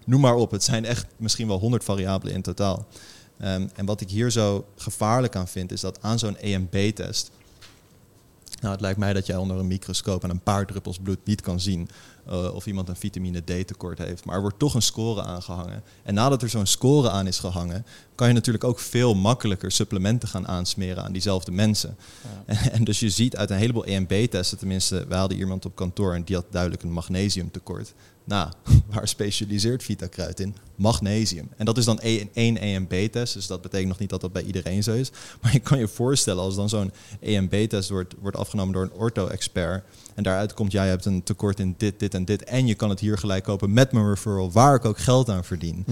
[0.05, 0.51] noem maar op.
[0.51, 2.87] Het zijn echt misschien wel 100 variabelen in totaal.
[3.37, 7.31] Ehm, en wat ik hier zo gevaarlijk aan vind, is dat aan zo'n EMB-test
[8.61, 11.41] nou, het lijkt mij dat jij onder een microscoop en een paar druppels bloed niet
[11.41, 11.89] kan zien
[12.29, 14.25] eh, of iemand een vitamine D tekort heeft.
[14.25, 15.83] Maar er wordt toch een score aangehangen.
[16.03, 20.29] En nadat er zo'n score aan is gehangen, kan je natuurlijk ook veel makkelijker supplementen
[20.29, 21.97] gaan aansmeren aan diezelfde mensen.
[22.45, 26.13] En, en dus je ziet uit een heleboel EMB-testen, tenminste, wij hadden iemand op kantoor
[26.13, 27.93] en die had duidelijk een magnesiumtekort.
[28.29, 28.49] Nou,
[28.93, 30.55] waar specialiseert Vitakruid in?
[30.75, 31.49] Magnesium.
[31.57, 34.43] En dat is dan e- één EMB-test, dus dat betekent nog niet dat dat bij
[34.43, 35.11] iedereen zo is.
[35.41, 39.83] Maar je kan je voorstellen als dan zo'n EMB-test wordt, wordt afgenomen door een ortho-expert
[40.15, 42.89] en daaruit komt, jij hebt een tekort in dit, dit en dit en je kan
[42.89, 45.85] het hier gelijk kopen met mijn referral, waar ik ook geld aan verdien.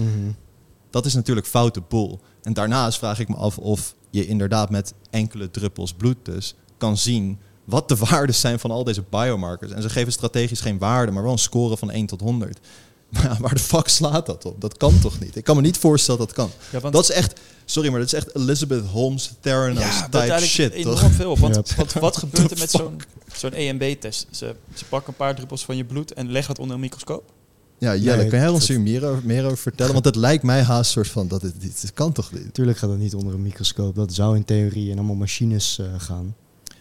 [0.90, 2.20] Dat is natuurlijk foute boel.
[2.42, 6.96] En daarnaast vraag ik me af of je inderdaad met enkele druppels bloed dus kan
[6.96, 7.38] zien
[7.68, 9.72] wat de waardes zijn van al deze biomarkers.
[9.72, 12.58] En ze geven strategisch geen waarde, maar wel een score van 1 tot 100.
[13.12, 14.60] Maar ja, waar de fuck slaat dat op?
[14.60, 15.36] Dat kan toch niet?
[15.36, 16.50] Ik kan me niet voorstellen dat dat kan.
[16.72, 20.38] Ja, want Dat is echt, sorry, maar dat is echt Elizabeth Holmes, Theranos ja, type
[20.40, 20.72] shit.
[20.72, 21.10] enorm Toch?
[21.12, 21.38] veel.
[21.38, 21.74] Want, Ja.
[21.76, 23.00] want wat gebeurt er met zo'n
[23.36, 24.26] zo'n EMB-test?
[24.30, 27.32] Ze, ze pakken een paar druppels van je bloed en leggen het onder een microscoop.
[27.78, 29.92] Ja, Jelle, Nee, kan jij ons dat- hier meer over, meer over vertellen?
[29.92, 32.44] Want het lijkt mij haast soort van, dat dit, dit, kan toch niet?
[32.44, 33.94] Natuurlijk gaat dat niet onder een microscoop.
[33.94, 36.34] Dat zou in theorie in allemaal machines eh, gaan.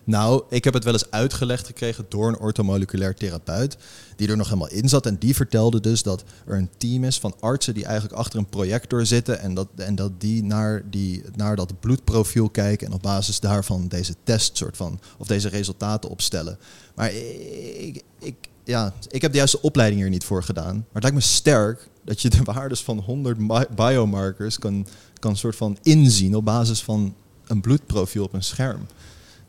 [0.08, 3.78] Nou, ik heb het wel eens uitgelegd gekregen door een orthomoleculair therapeut.
[4.16, 5.06] Die er nog helemaal in zat.
[5.06, 8.46] En die vertelde dus dat er een team is van artsen die eigenlijk achter een
[8.50, 9.40] projector zitten.
[9.40, 12.88] En dat, en dat die naar, die naar dat bloedprofiel kijken.
[12.88, 15.00] En op basis daarvan deze test soort van.
[15.18, 16.58] Of deze resultaten opstellen.
[16.96, 20.76] Maar ik, ik, ja, ik heb de juiste opleiding hier niet voor gedaan.
[20.76, 24.88] Maar het lijkt me sterk dat je de waardes van 100 bi- biomarkers kan,
[25.20, 27.16] kan soort van inzien op basis van
[27.48, 28.86] een bloedprofiel op een scherm.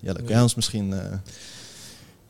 [0.00, 0.92] Ja, dan kan ons misschien.
[0.92, 1.12] eh,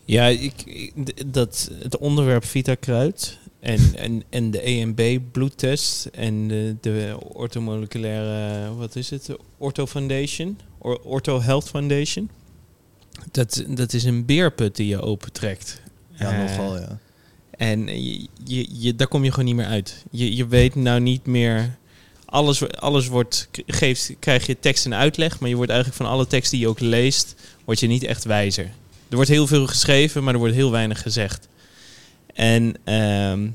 [0.05, 0.93] Ja, ik,
[1.27, 8.75] dat, het onderwerp Vita Kruid en, en, en de EMB bloedtest en de, de orthomoleculaire,
[8.75, 9.27] wat is het?
[9.27, 12.31] De Ortho Foundation, Or, Ortho Health Foundation.
[13.31, 15.81] Dat, dat is een beerput die je opentrekt.
[16.15, 16.99] ja, Eh, nogal, ja.
[17.51, 20.05] En je, je, je, daar kom je gewoon niet meer uit.
[20.11, 21.77] Je, je weet nou niet meer.
[22.25, 26.27] Alles, alles wordt, geeft, krijg je tekst en uitleg, maar je wordt eigenlijk van alle
[26.27, 27.35] tekst die je ook leest,
[27.69, 28.65] word je niet echt wijzer.
[29.09, 31.49] Er wordt heel veel geschreven, maar er wordt heel weinig gezegd.
[32.35, 33.49] En ehm,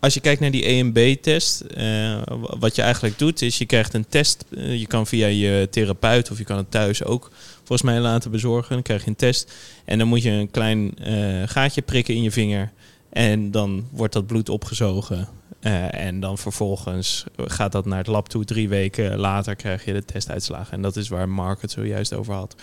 [0.00, 2.22] als je kijkt naar die EMB-test, eh,
[2.58, 4.44] wat je eigenlijk doet, is je krijgt een test.
[4.56, 8.30] eh, je kan via je therapeut of je kan het thuis ook volgens mij laten
[8.30, 8.74] bezorgen.
[8.74, 9.52] Dan krijg je een test.
[9.84, 12.72] En dan moet je een klein eh, gaatje prikken in je vinger.
[13.12, 15.28] En dan wordt dat bloed opgezogen.
[15.60, 18.44] Eh, en dan vervolgens gaat dat naar het lab toe.
[18.44, 20.72] Drie weken later krijg je de testuitslagen.
[20.72, 22.54] En dat is waar Mark het zojuist over had.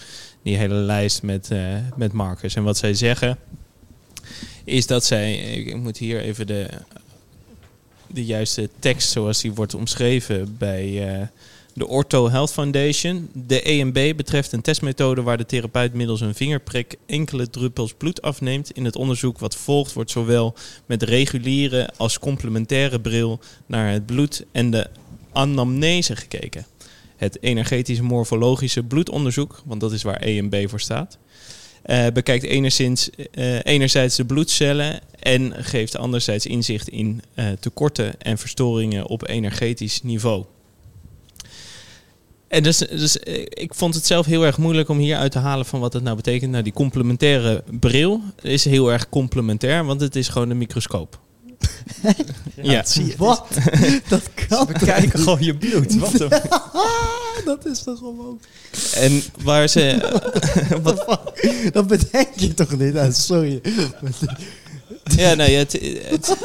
[0.41, 2.55] Die hele lijst met, eh, met markers.
[2.55, 3.37] En wat zij zeggen
[4.63, 5.35] is dat zij...
[5.37, 6.69] Ik moet hier even de,
[8.07, 11.17] de juiste tekst zoals die wordt omschreven bij...
[11.19, 11.27] eh,
[11.73, 13.29] de Ortho Health Foundation.
[13.33, 18.71] De EMB betreft een testmethode waar de therapeut middels een vingerprik enkele druppels bloed afneemt.
[18.71, 20.55] In het onderzoek wat volgt wordt zowel
[20.85, 24.87] met reguliere als complementaire bril naar het bloed en de
[25.31, 26.65] anamnese gekeken.
[27.15, 31.17] Het energetisch morfologische bloedonderzoek, want dat is waar EMB voor staat,
[31.81, 39.05] eh, bekijkt eh, enerzijds de bloedcellen en geeft anderzijds inzicht in eh, tekorten en verstoringen
[39.05, 40.45] op energetisch niveau.
[42.49, 45.39] En dus, dus eh, ik vond het zelf heel erg moeilijk om hier uit te
[45.39, 46.51] halen van wat het nou betekent.
[46.51, 51.19] Nou, die complementaire bril is heel erg complementair, want het is gewoon een microscoop.
[52.61, 52.83] Ja.
[52.85, 53.13] zie je.
[53.17, 53.47] Wat?
[54.09, 55.11] dat kan We kijken niet?
[55.13, 55.95] gewoon je bloed.
[55.95, 56.29] Wat een...
[57.45, 58.39] Dat is toch gewoon...
[58.93, 59.97] En waar ze...
[60.83, 61.21] wat,
[61.71, 62.95] Dat bedenk je toch niet?
[62.97, 63.61] Ah, sorry.
[65.15, 65.71] ja, nee, het,
[66.09, 66.37] het-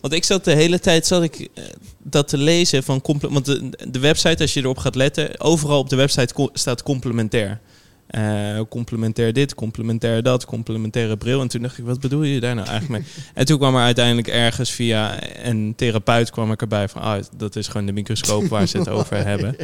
[0.00, 1.64] Want ik zat de hele tijd zat ik, eh,
[2.12, 3.00] dat te lezen van...
[3.20, 5.40] Want de, de website, als je erop gaat letten...
[5.40, 7.60] Overal op de website co- staat complementair.
[8.06, 11.40] Eh, complementair dit, complementair dat, complementaire bril.
[11.40, 13.12] En toen dacht ik, wat bedoel je daar nou eigenlijk mee?
[13.34, 17.02] En toen kwam er uiteindelijk ergens via een therapeut kwam ik erbij van...
[17.02, 19.56] Ah, dat is gewoon de microscoop waar ze het over hebben.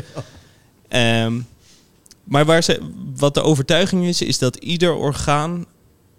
[0.88, 1.40] Ehm,
[2.24, 2.80] maar waar ze,
[3.16, 5.66] wat de overtuiging is, is dat ieder orgaan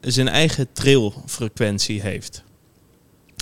[0.02, 2.44] zijn eigen trilfrequentie heeft.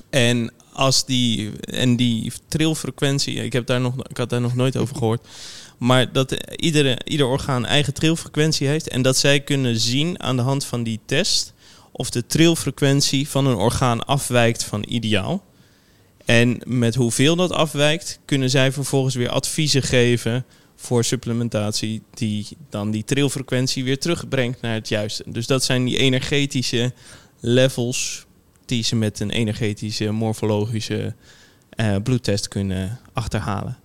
[0.09, 4.77] En als die, en die trilfrequentie, ik, heb daar nog, ik had daar nog nooit
[4.77, 5.27] over gehoord,
[5.77, 10.41] maar dat iedere, ieder orgaan eigen trilfrequentie heeft en dat zij kunnen zien aan de
[10.41, 11.53] hand van die test
[11.91, 15.43] of de trilfrequentie van een orgaan afwijkt van ideaal.
[16.25, 22.91] En met hoeveel dat afwijkt, kunnen zij vervolgens weer adviezen geven voor supplementatie die dan
[22.91, 25.23] die trilfrequentie weer terugbrengt naar het juiste.
[25.25, 26.93] Dus dat zijn die energetische
[27.39, 28.26] levels
[28.67, 31.13] die ze met een energetische morfologische
[31.69, 33.77] eh, bloedtest kunnen achterhalen.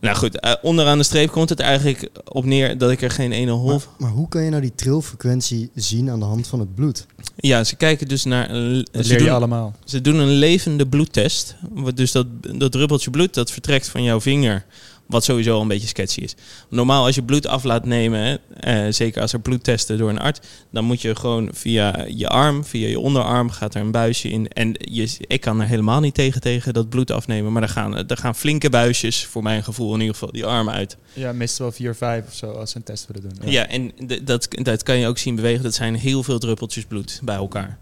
[0.00, 3.32] Nou goed, eh, onderaan de streep komt het eigenlijk op neer dat ik er geen
[3.32, 3.88] ene Maar, holf...
[3.98, 7.06] maar hoe kan je nou die trilfrequentie zien aan de hand van het bloed?
[7.36, 8.50] Ja, ze kijken dus naar...
[8.50, 9.74] een- Dat ze leer je doen- allemaal.
[9.84, 11.56] Ze doen een levende bloedtest.
[11.94, 12.26] Dus dat,
[12.58, 14.64] dat druppeltje bloed dat vertrekt van jouw vinger.
[15.06, 16.34] Wat sowieso een beetje sketchy is.
[16.68, 20.08] Normaal als je bloed af laat nemen, hè, eh, zeker als er bloed testen door
[20.08, 20.40] een arts,
[20.70, 24.48] dan moet je gewoon via je arm, via je onderarm, gaat er een buisje in.
[24.48, 27.52] En je, ik kan er helemaal niet tegen, tegen dat bloed afnemen.
[27.52, 30.70] Maar er gaan, er gaan flinke buisjes, voor mijn gevoel in ieder geval, die arm
[30.70, 30.96] uit.
[31.12, 33.50] Ja, meestal 4, 5 of zo als ze een test willen doen.
[33.50, 33.92] Ja, en
[34.24, 35.62] dat, dat kan je ook zien bewegen.
[35.62, 37.78] Dat zijn heel veel druppeltjes bloed bij elkaar.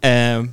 [0.00, 0.46] Ehm,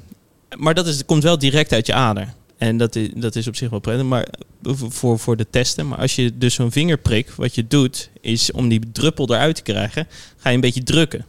[0.58, 2.34] maar dat is, komt wel direct uit je ader.
[2.58, 4.28] En dat is, dat is op zich wel prettig maar
[4.70, 5.88] voor, voor de testen.
[5.88, 9.62] Maar als je dus zo'n vingerprik, wat je doet, is om die druppel eruit te
[9.62, 11.26] krijgen, ga je een beetje drukken.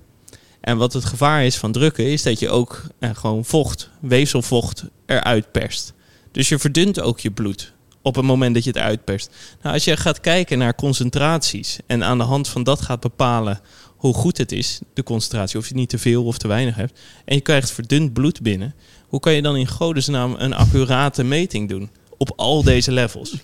[0.60, 4.84] En wat het gevaar is van drukken, is dat je ook eh, gewoon vocht, weefselvocht,
[5.06, 5.92] eruit perst.
[6.32, 9.30] Dus je verdunt ook je bloed op het moment dat je het uitperst.
[9.62, 13.60] Nou, als je gaat kijken naar concentraties en aan de hand van dat gaat bepalen
[13.96, 17.00] hoe goed het is, de concentratie, of je niet te veel of te weinig hebt,
[17.24, 18.74] en je krijgt verdund bloed binnen,
[19.08, 23.42] hoe kan je dan in godesnaam een accurate meting doen op al deze levels?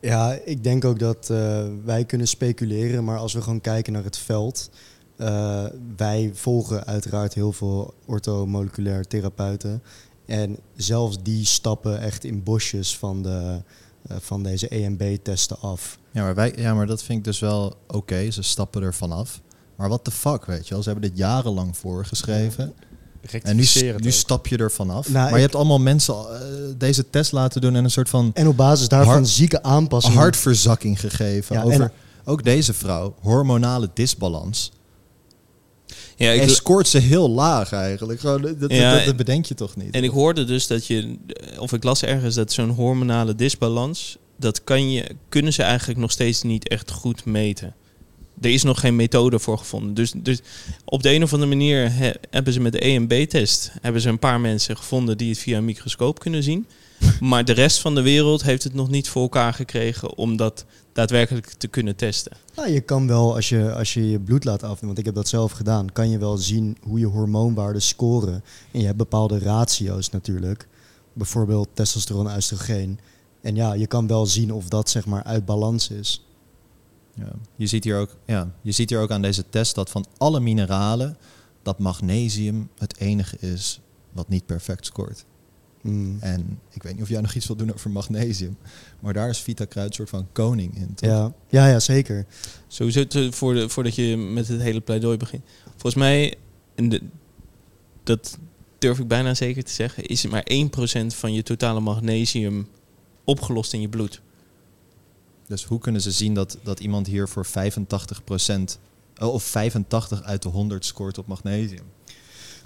[0.00, 4.04] Ja, ik denk ook dat eh, wij kunnen speculeren, maar als we gewoon kijken naar
[4.04, 4.70] het veld.
[5.16, 5.64] eh,
[5.96, 9.82] wij volgen uiteraard heel veel orthomoleculair therapeuten.
[10.26, 13.62] En zelfs die stappen echt in bosjes van, de,
[14.08, 15.98] eh, van deze EMB-testen af.
[16.10, 18.30] Ja maar, wij, ja, maar dat vind ik dus wel oké.
[18.30, 19.40] Ze stappen er vanaf.
[19.76, 20.82] Maar what the fuck, weet je wel.
[20.82, 22.74] Ze hebben dit jarenlang voorgeschreven.
[23.42, 23.64] En nu,
[23.98, 25.08] nu stap je er vanaf.
[25.08, 26.40] Nou, maar ik- je hebt allemaal mensen eh,
[26.78, 30.18] deze test laten doen en een soort van En op basis daarvan zieke aanpassingen.
[30.18, 31.56] hartverzakking gegeven.
[31.56, 31.92] Ja, over en-
[32.24, 34.72] ook deze vrouw, hormonale disbalans.
[36.16, 38.20] Ja, Hij scoort ze heel laag eigenlijk.
[38.20, 39.94] Gewoon, dat, dat- Ja, dat, dat bedenk je toch niet?
[39.94, 41.16] En ik hoorde dus dat je,
[41.58, 46.10] of ik las ergens dat zo'n hormonale disbalans, dat kan je, kunnen ze eigenlijk nog
[46.10, 47.74] steeds niet echt goed meten.
[48.40, 49.94] Er is nog geen methode voor gevonden.
[49.94, 50.40] Dus, dus
[50.84, 54.18] op de een of andere manier he- hebben ze met de EMB-test hebben ze een
[54.18, 56.66] paar mensen gevonden die het via een microscoop kunnen zien.
[57.20, 60.64] Maar de rest van de wereld heeft het nog niet voor elkaar gekregen om dat
[60.92, 62.32] daadwerkelijk te kunnen testen.
[62.56, 65.14] Nou, je kan wel, als je, als je je bloed laat afnemen, want ik heb
[65.14, 68.44] dat zelf gedaan, kan je wel zien hoe je hormoonwaarden scoren.
[68.70, 70.68] En je hebt bepaalde ratio's natuurlijk.
[71.12, 72.98] Bijvoorbeeld testosteron, oestrogeen.
[73.40, 76.25] En ja, je kan wel zien of dat zeg maar uit balans is.
[77.18, 77.32] Ja.
[77.56, 80.40] Je, ziet hier ook, ja, je ziet hier ook aan deze test dat van alle
[80.40, 81.16] mineralen
[81.62, 83.80] dat magnesium het enige is
[84.12, 85.24] wat niet perfect scoort.
[85.82, 86.16] Mm.
[86.20, 88.56] En ik weet niet of jij nog iets wil doen over magnesium.
[89.00, 90.94] Maar daar is Vita Kruid een soort van koning in.
[90.94, 91.08] Toch?
[91.10, 91.32] Ja.
[91.48, 92.26] Ja, ja, zeker.
[92.66, 95.42] Sowieso te- voor de, voordat je met het hele pleidooi begint.
[95.70, 96.34] Volgens mij,
[96.74, 97.02] en de,
[98.02, 98.38] dat
[98.78, 100.46] durf ik bijna zeker te zeggen, is het maar
[101.02, 102.68] 1% van je totale magnesium
[103.24, 104.20] opgelost in je bloed.
[105.46, 107.50] Dus hoe kunnen ze zien dat, dat iemand hier voor 85%
[109.14, 111.84] eh, of 85 uit de 100 scoort op magnesium?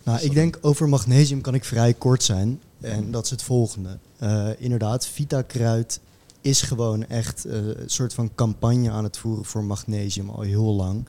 [0.05, 2.61] Nou, ik denk over magnesium kan ik vrij kort zijn.
[2.81, 3.99] En dat is het volgende.
[4.19, 6.01] Eh, inderdaad, Vita Kruid
[6.41, 10.75] is gewoon echt eh, een soort van campagne aan het voeren voor magnesium al heel
[10.75, 11.07] lang.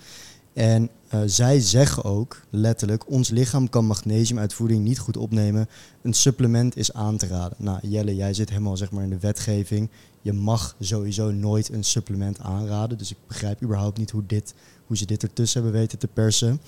[0.54, 5.70] En eh, zij zeggen ook letterlijk, ons lichaam kan magnesium uit voeding niet goed opnemen.
[6.02, 7.58] Een supplement is aan te raden.
[7.60, 9.90] Nou Jelle, jij zit helemaal zeg maar in de wetgeving.
[10.22, 12.98] Je mag sowieso nooit een supplement aanraden.
[12.98, 14.54] Dus ik begrijp überhaupt niet hoe, dit,
[14.88, 16.62] hoe ze dit ertussen hebben weten te persen.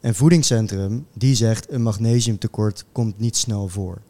[0.00, 4.00] En Voedingscentrum, die zegt een magnesiumtekort komt niet snel voor.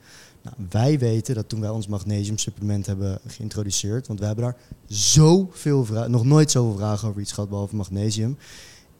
[0.42, 5.84] Nou, wij weten dat toen wij ons magnesiumsupplement hebben geïntroduceerd, want we hebben daar zoveel
[5.84, 8.36] vragen, nog nooit zoveel vragen over iets gehad behalve magnesium.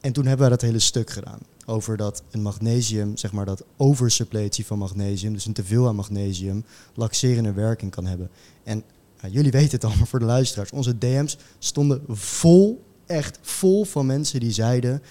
[0.01, 1.39] En toen hebben wij dat hele stuk gedaan.
[1.65, 6.65] Over dat een magnesium, zeg maar dat oversuppletie van magnesium, dus een teveel aan magnesium,
[6.93, 8.29] laxerende werking kan hebben.
[8.63, 8.83] En
[9.27, 14.05] jullie weten het al, maar voor de luisteraars, onze DM's stonden vol, echt vol van
[14.05, 15.01] mensen die zeiden: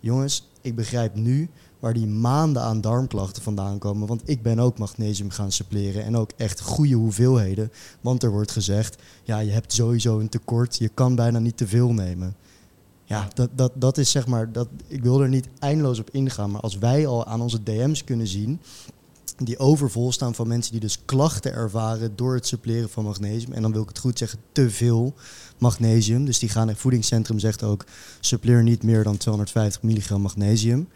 [0.00, 1.48] Jongens, ik begrijp nu
[1.84, 4.08] waar die maanden aan darmklachten vandaan komen.
[4.08, 7.72] Want ik ben ook magnesium gaan suppleren en ook echt goede hoeveelheden.
[8.00, 11.66] Want er wordt gezegd, ja, je hebt sowieso een tekort, je kan bijna niet te
[11.66, 12.36] veel nemen.
[13.04, 16.50] Ja, dat, dat, dat is zeg maar, dat, ik wil er niet eindeloos op ingaan,
[16.50, 18.60] maar als wij al aan onze DM's kunnen zien,
[19.36, 23.52] die overvol staan van mensen die dus klachten ervaren door het suppleren van magnesium.
[23.52, 25.14] En dan wil ik het goed zeggen, te veel
[25.58, 26.24] magnesium.
[26.24, 27.84] Dus die gaan, het voedingscentrum zegt ook,
[28.20, 30.88] suppleer niet meer dan 250 milligram magnesium.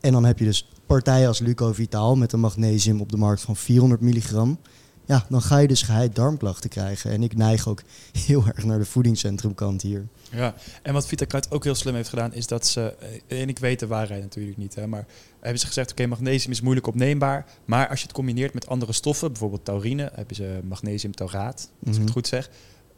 [0.00, 3.56] En dan heb je dus partijen als Lucovitaal met een magnesium op de markt van
[3.56, 4.58] 400 milligram.
[5.06, 7.10] Ja, dan ga je dus geheid darmklachten krijgen.
[7.10, 7.82] En ik neig ook
[8.26, 10.06] heel erg naar de voedingscentrumkant hier.
[10.30, 12.94] Ja, en wat VitaKruid ook heel slim heeft gedaan, is dat ze,
[13.28, 15.06] eh, en ik weet de waarheid natuurlijk niet, hè, maar
[15.40, 18.92] hebben ze gezegd, oké, magnesium is moeilijk opneembaar, maar als je het combineert met andere
[18.92, 22.00] stoffen, bijvoorbeeld taurine, hebben ze magnesiumtauraat, als ik Mhm.
[22.02, 22.50] het goed zeg,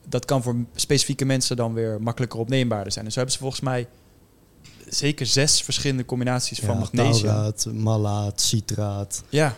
[0.09, 3.05] dat kan voor specifieke mensen dan weer makkelijker opneembaarder zijn.
[3.05, 3.89] En zo hebben ze volgens mij
[4.89, 7.29] zeker zes verschillende combinaties van magnesium.
[7.31, 9.23] tauraat, malaat, citraat.
[9.29, 9.57] Ja,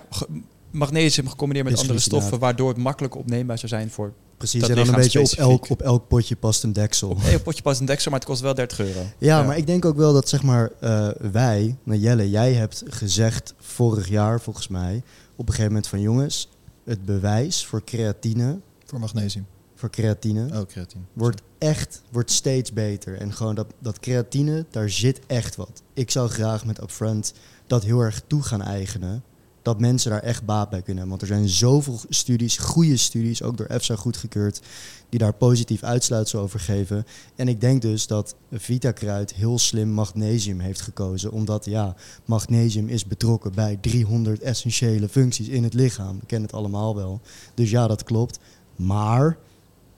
[0.79, 4.13] magnesium gecombineerd met andere stoffen, waardoor het makkelijker opneembaar zou zijn voor...
[4.37, 7.17] Precies, Dat en dan een beetje op elk, op elk potje past een deksel.
[7.23, 9.01] Nee, een potje pas een deksel, maar het kost wel 30 euro.
[9.19, 12.83] Ja, maar ik denk ook wel dat zeg maar eh, wij, nou Jelle, jij hebt
[12.87, 14.97] gezegd vorig jaar volgens mij
[15.37, 16.49] op een gegeven moment van jongens,
[16.85, 19.47] het bewijs voor creatine, Voor magnesium.
[19.75, 21.03] voor creatine Oh, creatine.
[21.13, 25.83] wordt echt wordt steeds beter en gewoon dat dat creatine daar zit echt wat.
[25.95, 27.33] Ik zou graag met upfront
[27.67, 29.23] dat heel erg toe gaan eigenen.
[29.69, 31.19] Dat mensen daar echt baat bij kunnen hebben.
[31.19, 34.61] Want er zijn zoveel studies, goede studies, ook door EFSA goedgekeurd,
[35.09, 37.07] die daar positief uitsluitsel over geven.
[37.37, 41.33] En ik denk dus dat Vitakruid heel slim magnesium heeft gekozen.
[41.33, 41.95] Omdat ja,
[42.25, 46.19] magnesium is betrokken bij 300 essentiële functies in het lichaam.
[46.19, 47.21] We kennen het allemaal wel.
[47.55, 48.39] Dus ja, dat klopt.
[48.77, 49.39] Maar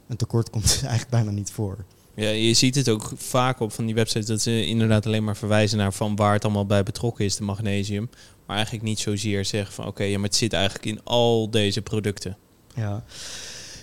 [0.09, 1.85] een tekort komt eigenlijk bijna niet voor.
[2.15, 5.37] Ja, je ziet het ook vaak op van die websites dat ze inderdaad alleen maar
[5.37, 8.09] verwijzen naar van waar het allemaal bij betrokken is, de magnesium.
[8.51, 11.83] Maar eigenlijk niet zozeer zeggen van oké, ja, maar het zit eigenlijk in al deze
[11.83, 12.37] producten.
[12.75, 13.05] Ja,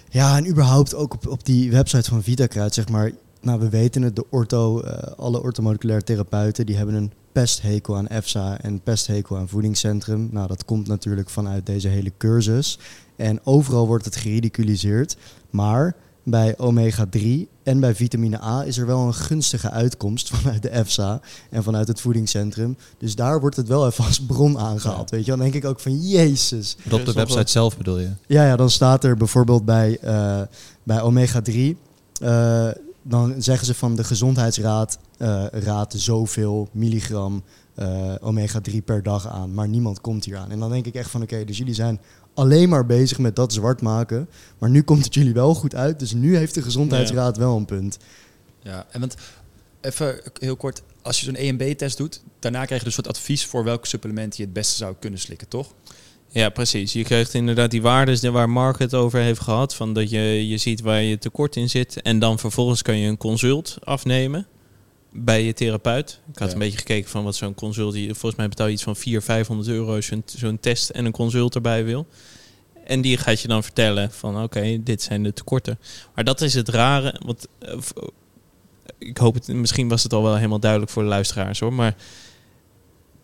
[0.09, 3.11] ja en überhaupt ook op, op die website van Vitakruid, zeg maar.
[3.41, 8.07] Nou, we weten het, de ortho, eh, alle orthomoleculaire therapeuten, die hebben een pesthekel aan
[8.07, 10.29] EFSA en pesthekel aan voedingscentrum.
[10.31, 12.79] Nou, dat komt natuurlijk vanuit deze hele cursus.
[13.15, 15.17] En overal wordt het geridiculiseerd.
[15.49, 15.95] Maar
[16.29, 17.21] bij omega-3
[17.63, 21.87] en bij vitamine A is er wel een gunstige uitkomst vanuit de EFSA en vanuit
[21.87, 22.77] het voedingscentrum.
[22.97, 25.09] Dus daar wordt het wel even als bron aangehaald.
[25.09, 26.77] Weet je, dan denk ik ook van Jezus.
[26.85, 28.09] Op de nog website zelf bedoel je?
[28.27, 30.41] Ja, ja, dan staat er bijvoorbeeld bij, eh,
[30.83, 31.77] bij omega-3.
[32.21, 32.67] eh,
[33.01, 37.43] dan zeggen ze van de gezondheidsraad eh, raadt zoveel milligram
[37.77, 39.53] eh, omega-3 per dag aan.
[39.53, 40.51] Maar niemand komt hier aan.
[40.51, 41.99] En dan denk ik echt van oké, dus jullie zijn
[42.33, 44.29] alleen maar bezig met dat zwart maken.
[44.57, 45.99] Maar nu komt het jullie wel goed uit.
[45.99, 47.97] Dus nu heeft de gezondheidsraad wel een punt.
[48.59, 49.15] Ja, en want
[49.81, 53.03] even heel kort, als je zo'n E en B-test doet, daarna krijg je dus een
[53.03, 55.73] soort advies voor welk supplement je het beste zou kunnen slikken, toch?
[56.27, 56.93] Ja, precies.
[56.93, 59.75] Je krijgt inderdaad die waarden waar Mark het over heeft gehad.
[59.75, 62.01] Van dat je, je ziet waar je tekort in zit.
[62.01, 64.47] En dan vervolgens kan je een consult afnemen
[65.11, 66.19] bij je therapeut.
[66.31, 66.53] Ik had Ja.
[66.53, 67.93] een beetje gekeken van wat zo'n consult...
[67.93, 71.55] die- Volgens mij betaal je iets van 400, 500 euro zo'n test en een consult
[71.55, 72.07] erbij wil.
[72.85, 75.79] En die gaat je dan vertellen van oké, dit zijn de tekorten.
[76.15, 77.15] Maar dat is het rare.
[77.25, 77.77] Want eh,
[78.97, 81.73] ik hoop het, misschien was het al wel helemaal duidelijk voor de luisteraars hoor.
[81.73, 81.95] Maar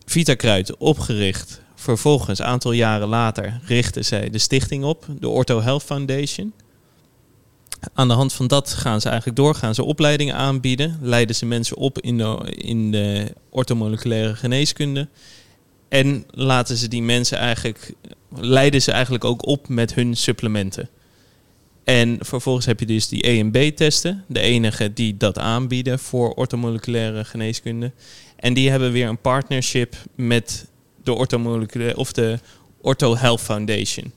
[0.05, 1.61] Vitakruid opgericht.
[1.75, 6.53] Vervolgens, een aantal jaren later, richtten zij de stichting op, de Ortho Health Foundation.
[7.93, 11.45] Aan de hand van dat gaan ze eigenlijk door, gaan ze opleidingen aanbieden, leiden ze
[11.45, 15.07] mensen op in de, in de orthomoleculaire geneeskunde.
[15.89, 17.93] En laten ze die mensen eigenlijk,
[18.35, 20.89] leiden ze eigenlijk ook op met hun supplementen.
[21.83, 26.33] En vervolgens heb je dus die E en B-testen, de enige die dat aanbieden voor
[26.33, 27.91] orthomoleculaire geneeskunde.
[28.35, 30.67] En die hebben weer een partnership met
[31.03, 32.39] de orthomoleculaire of de
[32.81, 34.11] Ortho Health Foundation.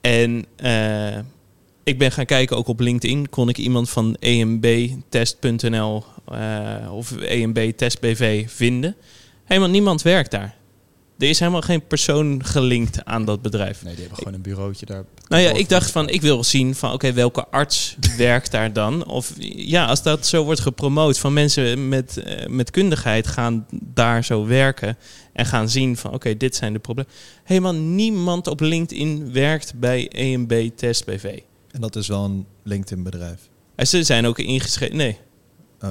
[0.00, 1.18] En eh,
[1.84, 7.42] ik ben gaan kijken, ook op LinkedIn kon ik iemand van embtest.nl eh of E
[7.42, 8.96] EMB Test BV vinden.
[9.44, 10.54] Helemaal niemand werkt daar.
[11.18, 13.82] Er is helemaal geen persoon gelinkt aan dat bedrijf.
[13.82, 15.04] Nee, die hebben gewoon een bureautje daar.
[15.28, 19.06] Nou ja, ik dacht van, ik wil zien van, oké, welke arts werkt daar dan?
[19.06, 24.24] Of ja, als dat zo wordt gepromoot van mensen met, eh, met kundigheid gaan daar
[24.24, 24.98] zo werken
[25.32, 27.12] en gaan zien van, oké, dit zijn de problemen.
[27.44, 31.38] Helemaal niemand op LinkedIn werkt bij EMB Test BV.
[31.72, 33.48] En dat is wel een LinkedIn-bedrijf.
[33.74, 34.96] En ze zijn ook ingeschreven.
[34.96, 35.18] Nee.
[35.80, 35.90] Oh.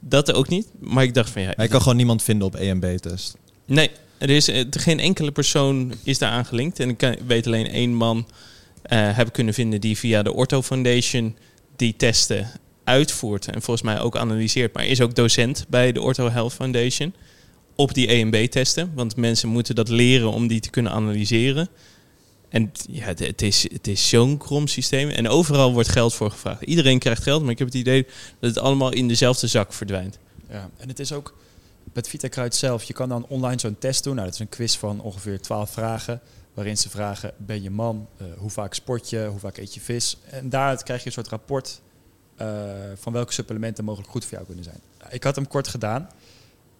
[0.00, 0.68] Dat ook niet.
[0.78, 1.52] Maar ik dacht van ja.
[1.56, 3.36] Hij kan gewoon niemand vinden op EMB-test.
[3.66, 6.80] Nee, er is eh, geen enkele persoon is daar aangelinkt.
[6.80, 8.26] En ik weet alleen één man
[8.82, 11.36] eh heb ik kunnen vinden die via de Ortho Foundation
[11.76, 12.50] die testen
[12.84, 13.46] uitvoert.
[13.46, 14.74] En volgens mij ook analyseert.
[14.74, 17.14] Maar is ook docent bij de Ortho Health Foundation.
[17.76, 18.92] Op die EMB-testen.
[18.94, 21.68] Want mensen moeten dat leren om die te kunnen analyseren.
[22.52, 25.08] En ja, het, is, het is zo'n krom systeem.
[25.08, 26.62] En overal wordt geld voor gevraagd.
[26.62, 28.06] Iedereen krijgt geld, maar ik heb het idee
[28.38, 30.18] dat het allemaal in dezelfde zak verdwijnt.
[30.50, 31.34] Ja, en het is ook
[31.92, 32.82] met VitaKruid zelf.
[32.82, 34.14] Je kan dan online zo'n test doen.
[34.14, 36.20] Nou, dat is een quiz van ongeveer 12 vragen.
[36.54, 38.08] Waarin ze vragen, ben je man?
[38.16, 39.26] Eh, hoe vaak sport je?
[39.30, 40.18] Hoe vaak eet je vis?
[40.30, 41.80] En daaruit krijg je een soort rapport
[42.36, 42.46] eh,
[42.94, 44.80] van welke supplementen mogelijk goed voor jou kunnen zijn.
[45.10, 46.08] Ik had hem kort gedaan.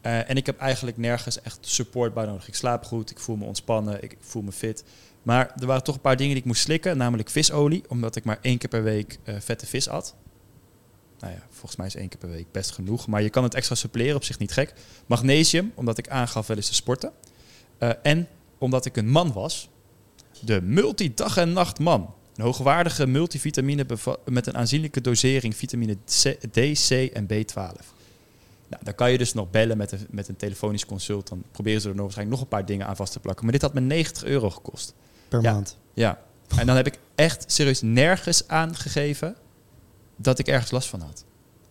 [0.00, 2.48] Eh, en ik heb eigenlijk nergens echt support bij nodig.
[2.48, 4.84] Ik slaap goed, ik voel me ontspannen, ik voel me fit.
[5.22, 6.96] Maar er waren toch een paar dingen die ik moest slikken.
[6.96, 10.14] Namelijk visolie, omdat ik maar één keer per week eh, vette vis at.
[11.18, 13.06] Nou ja, volgens mij is één keer per week best genoeg.
[13.06, 14.74] Maar je kan het extra suppleren, op zich niet gek.
[15.06, 17.12] Magnesium, omdat ik aangaf wel eens te sporten.
[17.78, 19.68] Eh, en omdat ik een man was.
[20.40, 22.14] De multidag en nacht man.
[22.36, 23.86] Een hoogwaardige multivitamine
[24.24, 25.96] met een aanzienlijke dosering vitamine
[26.50, 26.58] D,
[26.88, 27.84] C en B12.
[28.68, 31.28] Nou, dan kan je dus nog bellen met een, met een telefonisch consult.
[31.28, 33.44] Dan proberen ze er nog waarschijnlijk nog een paar dingen aan vast te plakken.
[33.44, 34.94] Maar dit had me 90 euro gekost.
[35.32, 35.52] Per Ja.
[35.52, 35.76] maand.
[35.94, 36.18] Ja.
[36.58, 39.36] En dan heb ik echt serieus nergens aangegeven
[40.16, 41.24] dat ik ergens last van had.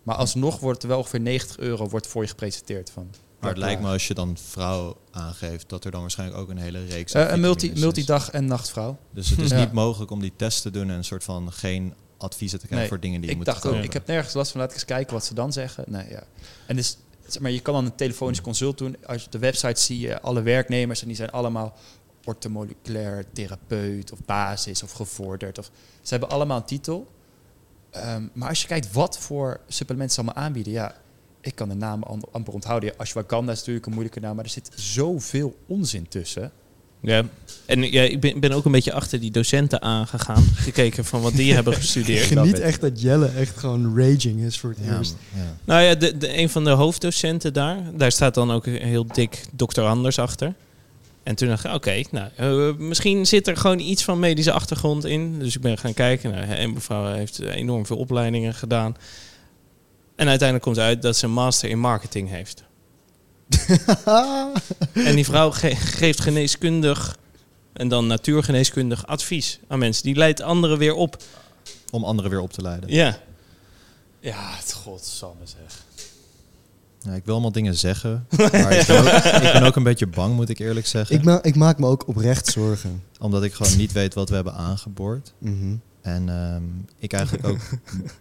[0.04, 2.90] Maar alsnog wordt er wel ongeveer 90 euro wordt voor je gepresenteerd.
[2.90, 3.08] Van,
[3.40, 6.58] Maar het lijkt me als je dan vrouw aangeeft, dat er dan waarschijnlijk ook een
[6.58, 8.98] hele reeks Eh, een multi, multidag en nachtvrouw.
[9.14, 9.60] Dus het is Ja.
[9.60, 12.80] niet mogelijk om die test te doen en een soort van geen adviezen te krijgen
[12.90, 14.60] Nee, voor dingen die je Ik moet dacht ook, ik heb nergens last van.
[14.60, 15.84] Laat ik eens kijken wat ze dan zeggen.
[15.88, 16.24] Nee, ja.
[16.68, 16.98] En dus,
[17.28, 18.96] zeg maar je kan dan een telefonisch consult doen.
[19.06, 21.78] Als je op de website zie je alle werknemers en die zijn allemaal
[22.26, 25.58] ortomoleculair therapeut of basis of gevorderd.
[25.58, 27.08] Of, ze hebben allemaal een titel.
[27.92, 30.96] Ehm, maar als je kijkt wat voor supplementen ze allemaal aanbieden, ja,
[31.42, 32.90] ik kan de namen am- amper onthouden.
[32.90, 36.52] Ja, Ashwagandha is natuurlijk een moeilijke naam, maar er zit zoveel onzin tussen.
[37.04, 37.24] Ja,
[37.66, 40.44] en ja, ik ben, ben ook een beetje achter die docenten aangegaan.
[40.56, 42.26] Gekeken van wat die hebben Ik gestudeerd.
[42.26, 45.16] geniet echt dat Jelle echt gewoon raging is voor het Ja, eerst.
[45.36, 45.58] ja.
[45.66, 49.46] Nou ja, de, de, een van de hoofddocenten daar, daar staat dan ook heel dik
[49.52, 50.54] dokter Anders achter.
[51.24, 55.06] En toen dacht ik, oké, nou, eh, misschien zit er gewoon iets van medische achtergrond
[55.06, 55.40] in.
[55.40, 56.32] Dus ik ben gaan kijken.
[56.32, 58.96] Nou, en mevrouw heeft enorm veel opleidingen gedaan.
[60.16, 62.64] En uiteindelijk komt uit dat ze een master in marketing heeft.
[64.94, 67.18] En die vrouw ge- geeft geneeskundig
[67.74, 70.04] en dan natuurgeneeskundig advies aan mensen.
[70.04, 71.24] Die leidt anderen weer op.
[71.92, 72.94] Om anderen weer op te leiden.
[72.94, 73.18] Ja.
[74.20, 75.84] Ja, het godsamme zeg.
[77.04, 80.08] Ja, ik wil allemaal dingen zeggen, maar ik ben, ook, ik ben ook een beetje
[80.08, 81.16] bang, moet ik eerlijk zeggen.
[81.16, 83.04] Ik, ma ik maak me ook oprecht zorgen.
[83.20, 85.34] Omdat ik gewoon niet weet wat we hebben aangeboord.
[85.38, 85.76] Mhm.
[86.02, 86.64] En ehm,
[86.98, 87.60] ik eigenlijk ook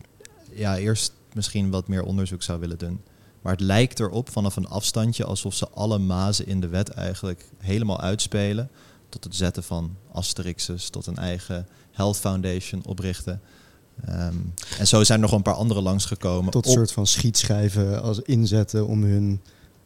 [0.62, 3.00] ja, eerst misschien wat meer onderzoek zou willen doen.
[3.42, 7.44] Maar het lijkt erop vanaf een afstandje alsof ze alle mazen in de wet eigenlijk
[7.58, 8.70] helemaal uitspelen.
[9.08, 13.40] Tot het zetten van asterixes, tot een eigen health foundation oprichten.
[14.06, 14.34] Ehm,
[14.78, 16.50] en zo zijn er nog een paar andere langsgekomen.
[16.50, 19.40] Tot een op- soort van schietschijven als inzetten om hun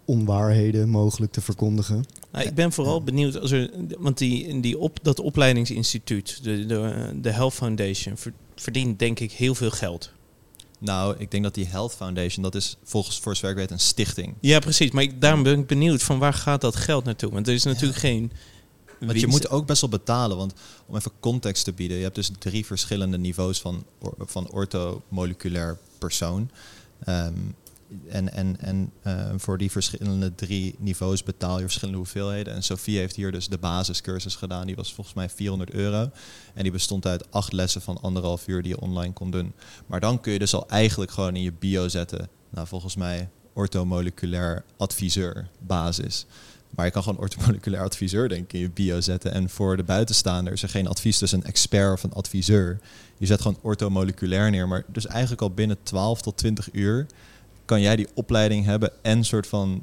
[0.05, 2.05] onwaarheden mogelijk te verkondigen.
[2.33, 7.11] Nou, ik ben vooral benieuwd, als er, want die, die op, dat opleidingsinstituut, de, de,
[7.21, 10.13] de Health Foundation, ver- verdient denk ik heel veel geld.
[10.79, 13.81] Nou, ik denk dat die Health Foundation, dat is volgens voor zover ik weet een
[13.81, 14.35] stichting.
[14.41, 14.91] Ja, precies.
[14.91, 17.31] Maar ik, daarom ben ik benieuwd van waar gaat dat geld naartoe?
[17.33, 18.33] Want er is natuurlijk geen...
[19.01, 20.55] Want je moet ook best wel betalen, want
[20.87, 23.85] om even context te bieden, je hebt dus drie verschillende niveaus van,
[24.19, 26.51] van orthomoleculair persoon.
[27.05, 27.33] Ehm,
[28.09, 32.55] en en, en eh, voor die verschillende drie niveaus betaal je verschillende hoeveelheden.
[32.55, 36.11] En Sophie heeft hier dus de basiscursus gedaan, die was volgens mij 400 euro.
[36.55, 39.53] En die bestond uit acht lessen van anderhalf uur die je online kon doen.
[39.87, 43.29] Maar dan kun je dus al eigenlijk gewoon in je bio zetten, nou volgens mij
[43.53, 46.27] orthomoleculair adviseur basis.
[46.77, 49.33] Maar je kan gewoon orthomoleculair adviseur denk ik in je bio zetten.
[49.33, 52.79] En voor de buitenstaander is er geen advies tussen een expert of een adviseur.
[53.19, 54.69] Je zet gewoon orthomoleculair neer.
[54.69, 57.07] Maar dus eigenlijk al binnen 12 tot 20 uur
[57.65, 59.83] kan jij die opleiding hebben en soort van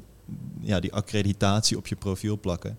[0.60, 2.78] ja, die accreditatie op je profiel plakken.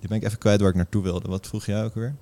[0.00, 1.28] Nu ben ik even kwijt waar ik naartoe wilde.
[1.28, 2.14] Wat vroeg jij ook weer?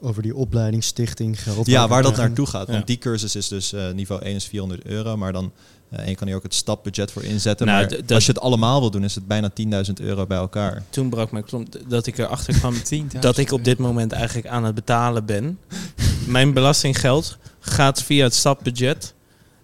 [0.00, 1.66] Over die opleidingsstichting geld.
[1.66, 2.66] Ja, waar dat naartoe gaat.
[2.66, 2.84] Want Ja.
[2.84, 5.16] die cursus is dus eh, niveau 1 is 400 euro.
[5.16, 5.52] Maar dan
[5.98, 7.66] en je kan hier ook het stapbudget voor inzetten.
[7.66, 9.50] Nou, maar als je het allemaal wil doen, is het bijna
[9.86, 10.82] 10.000 euro bij elkaar.
[10.90, 14.46] Toen brak mijn klomp dat ik erachter kwam 10.000 dat ik op dit moment eigenlijk
[14.46, 15.58] aan het betalen ben.
[16.26, 19.14] Mijn belastinggeld gaat via het stapbudget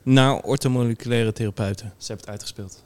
[0.02, 1.92] naar orthomoleculaire therapeuten.
[1.98, 2.82] Ze hebben het uitgespeeld.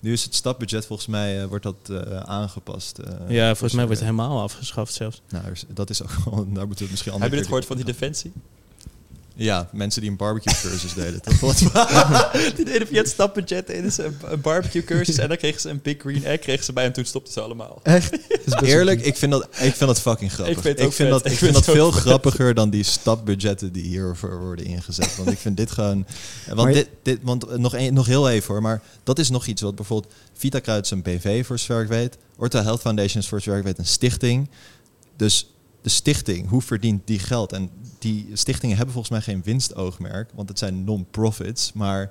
[0.00, 2.98] Nu is het stapbudget volgens mij eh, wordt dat eh, aangepast.
[2.98, 5.22] eh, ja, volgens mij wordt het helemaal afgeschaft zelfs.
[5.28, 5.44] Nou,
[5.74, 7.76] dat is ook wel, daar moeten we het misschien Heb je andere dit gehoord van
[7.76, 8.32] die Defensie?
[9.42, 11.20] Ja, mensen die een barbecue cursus deden.
[12.56, 15.68] die deden via het stapbudget deden ze een, een barbecue cursus en dan kregen ze
[15.68, 17.80] een big green egg kregen ze bij en toen stopten ze allemaal.
[17.82, 18.18] Echt?
[18.62, 20.56] Eerlijk, ik vind dat, ik vind dat fucking grappig.
[20.56, 20.62] Ik
[20.92, 22.00] vind dat, ik vind dat veel vet.
[22.00, 25.16] grappiger dan die stapbudgetten die hiervoor worden ingezet.
[25.16, 26.06] Want ik vind dit gewoon...
[26.54, 29.62] Want, dit, dit, want nog, een, nog heel even hoor, maar dat is nog iets
[29.62, 30.12] wat bijvoorbeeld...
[30.32, 32.16] Vitakruid is een BV voor zover ik weet.
[32.36, 34.48] Ortho Health Foundation is voor zover ik weet een stichting.
[35.16, 35.50] Dus
[35.82, 37.52] de stichting, hoe verdient die geld?
[37.52, 41.72] En die stichtingen hebben volgens mij geen winstoogmerk, want het zijn non-profits.
[41.72, 42.10] Maar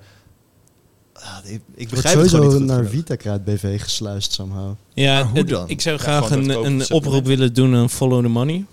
[1.13, 2.85] ah, ik, ik begrijp het gewoon sowieso niet naar.
[2.85, 4.73] Vitakraat BV gesluist somehow.
[4.93, 5.69] Ja, Maar hoe dan?
[5.69, 8.65] ik zou graag een, een oproep willen doen, een follow the money.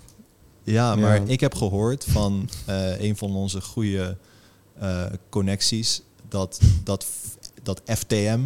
[0.63, 1.27] Ja, maar Ja.
[1.27, 4.17] ik heb gehoord van eh, een van onze goede
[4.79, 7.07] eh, connecties dat, dat,
[7.63, 8.39] dat FTM,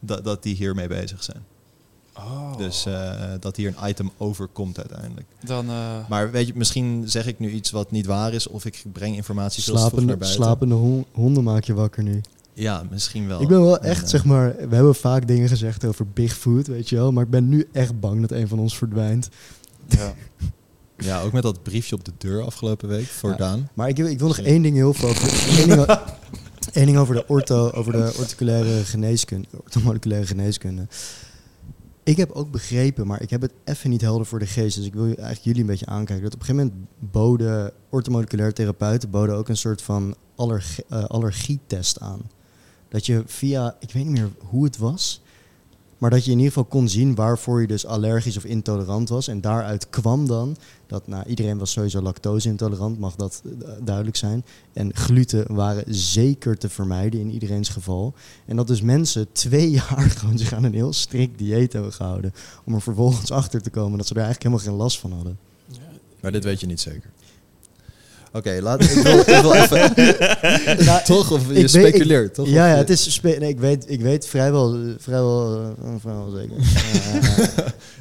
[0.00, 1.44] dat, dat die hiermee bezig zijn.
[2.24, 2.56] Oh.
[2.56, 3.10] Dus eh,
[3.40, 5.26] dat hier een item overkomt uiteindelijk.
[5.44, 8.64] dan, eh, Maar weet je, misschien zeg ik nu iets wat niet waar is of
[8.64, 10.42] ik breng informatie veel te vroeg naar Slapende, buiten.
[10.74, 12.20] slapende honden maak je wakker nu.
[12.52, 13.40] Ja, misschien wel.
[13.42, 16.88] Ik ben wel echt, eh, zeg maar, we hebben vaak dingen gezegd over Bigfoot, weet
[16.88, 17.12] je wel.
[17.12, 19.28] Maar ik ben nu echt bang dat een van ons verdwijnt.
[19.88, 20.14] ja.
[21.02, 23.36] Ja, ook met dat briefje op de deur afgelopen week voor Ja.
[23.36, 23.68] Daan.
[23.74, 25.98] Maar ik, ik wil nog één ding heel veel over, één ding, o-
[26.72, 30.86] één ding over de ortho, over de orticulaire geneeskunde, orthomoleculaire geneeskunde.
[32.10, 34.76] Ik heb ook begrepen, maar ik heb het even niet helder voor de geest.
[34.76, 36.24] Dus ik wil eigenlijk jullie een beetje aankijken.
[36.24, 41.04] Dat op een gegeven moment boden orthomoleculaire therapeuten boden ook een soort van allergie, eh,
[41.04, 42.20] allergietest aan.
[42.88, 45.22] Dat je via, ik weet niet meer hoe het was,
[46.00, 49.28] maar dat je in ieder geval kon zien waarvoor je dus allergisch of intolerant was.
[49.28, 54.44] En daaruit kwam dan dat, nou, iedereen was sowieso lactose-intolerant, mag dat eh, duidelijk zijn.
[54.72, 58.14] En gluten waren zeker te vermijden in iedereen's geval.
[58.46, 62.32] En dat dus mensen twee jaar gewoon zich aan een heel strikt dieet hebben gehouden.
[62.64, 65.38] Om er vervolgens achter te komen dat ze er eigenlijk helemaal geen last van hadden.
[66.20, 67.10] Maar dit weet je niet zeker.
[68.32, 69.92] Oké, laat ik wil, ik wil even.
[70.86, 71.30] Nou, toch?
[71.30, 72.48] Of je ik speculeert, toch?
[72.48, 76.56] Ja, ja het is spe- nee, ik, weet, ik weet vrijwel, vrijwel, eh, vrijwel zeker.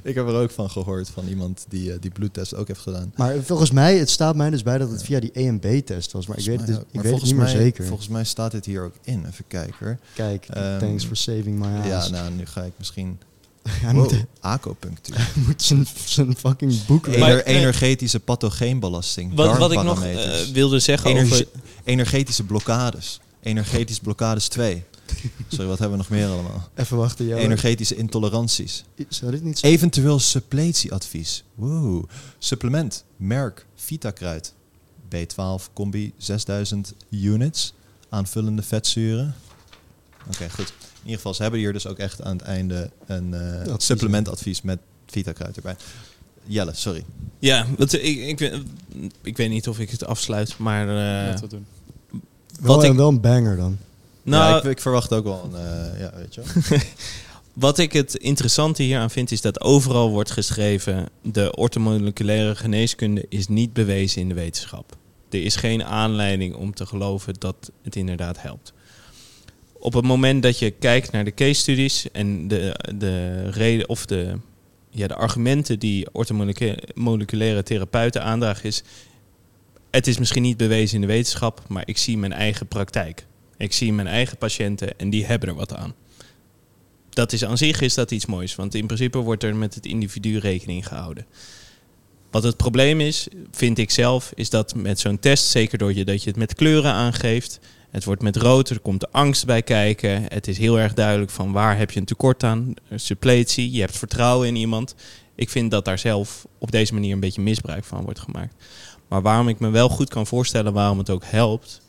[0.04, 2.80] Eh, ik heb er ook van gehoord van iemand die eh, die bloedtest ook heeft
[2.80, 3.14] gedaan.
[3.16, 6.12] maar volgens mij, het staat mij dus bij dat het via die E en B-test
[6.12, 6.28] was.
[6.28, 7.86] Maar ik weet het, dus, ik weet het niet meer mij- zeker.
[7.86, 9.26] Volgens mij staat dit hier ook in.
[9.28, 9.98] Even kijken hoor.
[10.14, 12.08] Kijk, Ehm, thanks for saving my ass.
[12.08, 13.20] Ja, nou, nu ga ik misschien...
[13.82, 15.16] Hij Wow, moet, acupunctuur.
[15.18, 19.34] hij moet zijn, zijn fucking boek Ener- energetische pathogeenbelasting.
[19.36, 21.48] Wat, wat ik nog eh, wilde zeggen over...
[21.84, 23.20] Energetische blokkades.
[23.42, 24.84] Energetische blokkades 2.
[25.48, 26.70] Sorry, wat hebben we nog meer allemaal?
[26.76, 27.36] Even wachten, ja.
[27.38, 28.84] Energetische intoleranties.
[29.10, 29.68] Zou dit niet zo...
[29.68, 31.44] Eventueel suppletieadvies.
[31.56, 32.04] Wow.
[32.40, 33.04] Supplement.
[33.18, 33.66] Merk.
[33.76, 34.54] Vitakruid.
[35.16, 37.74] B12 combi 6000 units.
[38.10, 39.36] Aanvullende vetzuren.
[40.28, 40.74] Oké, goed.
[41.02, 43.86] In ieder geval, ze hebben hier dus ook echt aan het einde een eh, Advies.
[43.86, 45.76] supplementadvies met Vitakruid erbij.
[46.46, 47.04] Jelle, sorry.
[47.40, 48.64] Ja, wat, ik, ik, weet-
[49.22, 50.82] ik weet niet of ik het afsluit, maar...
[50.88, 51.66] eh, Laten we doen.
[52.60, 53.78] Wel, wat ik- wel een banger dan.
[54.24, 56.80] nou, ja, ik, ik verwacht ook wel een, eh, ja, weet je wel.
[57.54, 63.48] Wat ik het interessante hieraan vind, is dat overal wordt geschreven: de orthomoleculaire geneeskunde is
[63.48, 64.96] niet bewezen in de wetenschap.
[65.30, 68.74] Er is geen aanleiding om te geloven dat het inderdaad helpt.
[69.80, 74.06] Op het moment dat je kijkt naar de case studies en de, de reden of
[74.06, 74.40] de,
[74.90, 78.84] ja, de argumenten die orthomoleculaire therapeuten aandragen, is:
[79.92, 83.26] het is misschien niet bewezen in de wetenschap, maar ik zie mijn eigen praktijk.
[83.58, 85.94] Ik zie mijn eigen patiënten en die hebben er wat aan
[87.20, 88.56] dat is aan zich is dat iets moois.
[88.56, 91.26] Want in principe wordt er met het individu rekening gehouden.
[92.32, 96.06] Wat het probleem is, vind ik zelf, is dat met zo'n test, zeker door je,
[96.06, 97.60] dat je het met kleuren aangeeft,
[97.92, 100.24] het wordt met rood, er komt de angst bij kijken.
[100.28, 103.98] Het is heel erg duidelijk van waar heb je een tekort aan, suppletie, je hebt
[103.98, 104.96] vertrouwen in iemand.
[105.36, 108.56] Ik vind dat daar zelf op deze manier een beetje misbruik van wordt gemaakt.
[109.08, 111.82] Maar waarom ik me wel goed kan voorstellen waarom het ook helpt,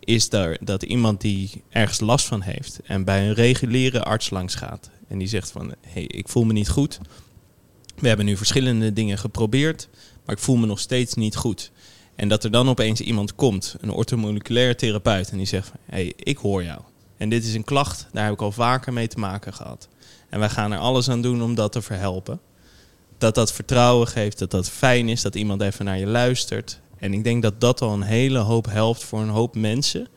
[0.00, 4.54] is daar, dat iemand die ergens last van heeft en bij een reguliere arts langs
[4.54, 6.98] gaat en die zegt van, hey, ik voel me niet goed.
[7.96, 9.88] We hebben nu verschillende dingen geprobeerd,
[10.24, 11.70] maar ik voel me nog steeds niet goed.
[12.16, 16.12] En dat er dan opeens iemand komt, een orthomoleculaire therapeut, en die zegt van, hey,
[16.16, 16.80] ik hoor jou.
[17.16, 19.88] En dit is een klacht, daar heb ik al vaker mee te maken gehad.
[20.28, 22.40] En wij gaan er alles aan doen om dat te verhelpen.
[23.18, 26.80] dat dat vertrouwen geeft, dat dat fijn is, dat iemand even naar je luistert.
[26.98, 30.08] En ik denk dat dat al een hele hoop helpt voor een hoop mensen.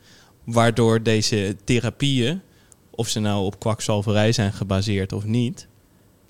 [0.44, 2.40] Waardoor deze therapieën,
[2.90, 5.66] of ze nou op kwakzalverij zijn gebaseerd of niet,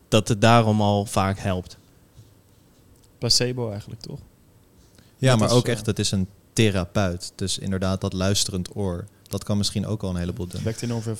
[0.09, 1.79] dat het daarom al vaak helpt.
[3.19, 4.19] Placebo eigenlijk, toch?
[5.21, 7.33] Ja, Dat maar is, ook eh, echt, het is een therapeut.
[7.35, 10.63] Dus inderdaad, dat luisterend oor, dat kan misschien ook al een heleboel doen.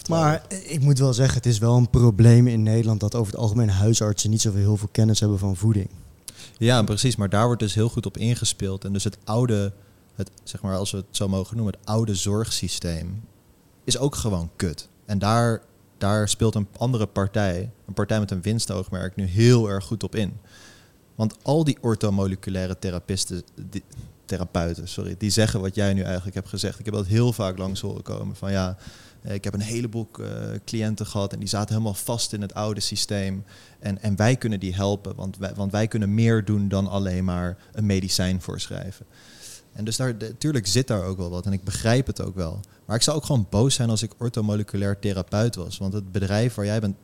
[0.09, 3.33] Maar eh, ik moet wel zeggen, het is wel een probleem in Nederland dat over
[3.33, 5.89] het algemeen huisartsen niet zoveel heel veel kennis hebben van voeding.
[6.59, 7.17] Ja, precies.
[7.17, 8.85] Maar daar wordt dus heel goed op ingespeeld.
[8.85, 9.73] En dus het oude,
[10.15, 13.23] het, zeg maar als we het zo mogen noemen, het oude zorgsysteem
[13.85, 14.89] is ook gewoon kut.
[15.07, 15.63] En daar,
[15.99, 20.15] daar speelt een andere partij, een partij met een winstoogmerk, nu heel erg goed op
[20.15, 20.37] in.
[21.21, 23.43] Want al die orthomoleculaire therapisten,
[24.25, 26.79] therapeuten, sorry, die zeggen wat jij nu eigenlijk hebt gezegd.
[26.79, 28.37] Ik heb dat heel vaak langs horen komen.
[28.37, 28.77] Van ja,
[29.23, 30.27] eh, ik heb een heleboel eh,
[30.65, 33.45] cliënten gehad en die zaten helemaal vast in het oude systeem.
[33.79, 37.25] En, en wij kunnen die helpen, want wij, want wij kunnen meer doen dan alleen
[37.25, 39.07] maar een medicijn voorschrijven.
[39.73, 42.61] En dus daar, natuurlijk zit daar ook wel wat en ik begrijp het ook wel.
[42.85, 45.79] Maar ik zou ook gewoon boos zijn als ik orthomoleculair therapeut was.
[45.79, 46.97] Want het bedrijf waar jij bent,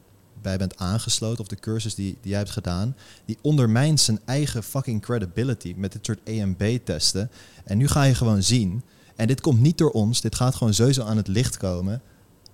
[0.42, 4.62] bij bent aangesloten, of de cursus die, die jij hebt gedaan, die ondermijnt zijn eigen
[4.62, 7.30] fucking credibility met dit soort EMB-testen.
[7.64, 8.82] En nu ga je gewoon zien,
[9.16, 12.02] en dit komt niet door ons, dit gaat gewoon sowieso aan het licht komen,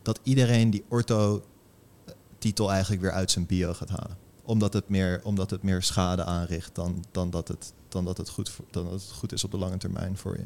[0.03, 4.16] dat iedereen die ortho-titel eigenlijk weer uit zijn bio gaat halen.
[4.43, 8.28] Omdat het meer, omdat het meer schade aanricht dan, dan, dat het, dan, dat het
[8.28, 10.45] goed, dan dat het goed is op de lange termijn voor je.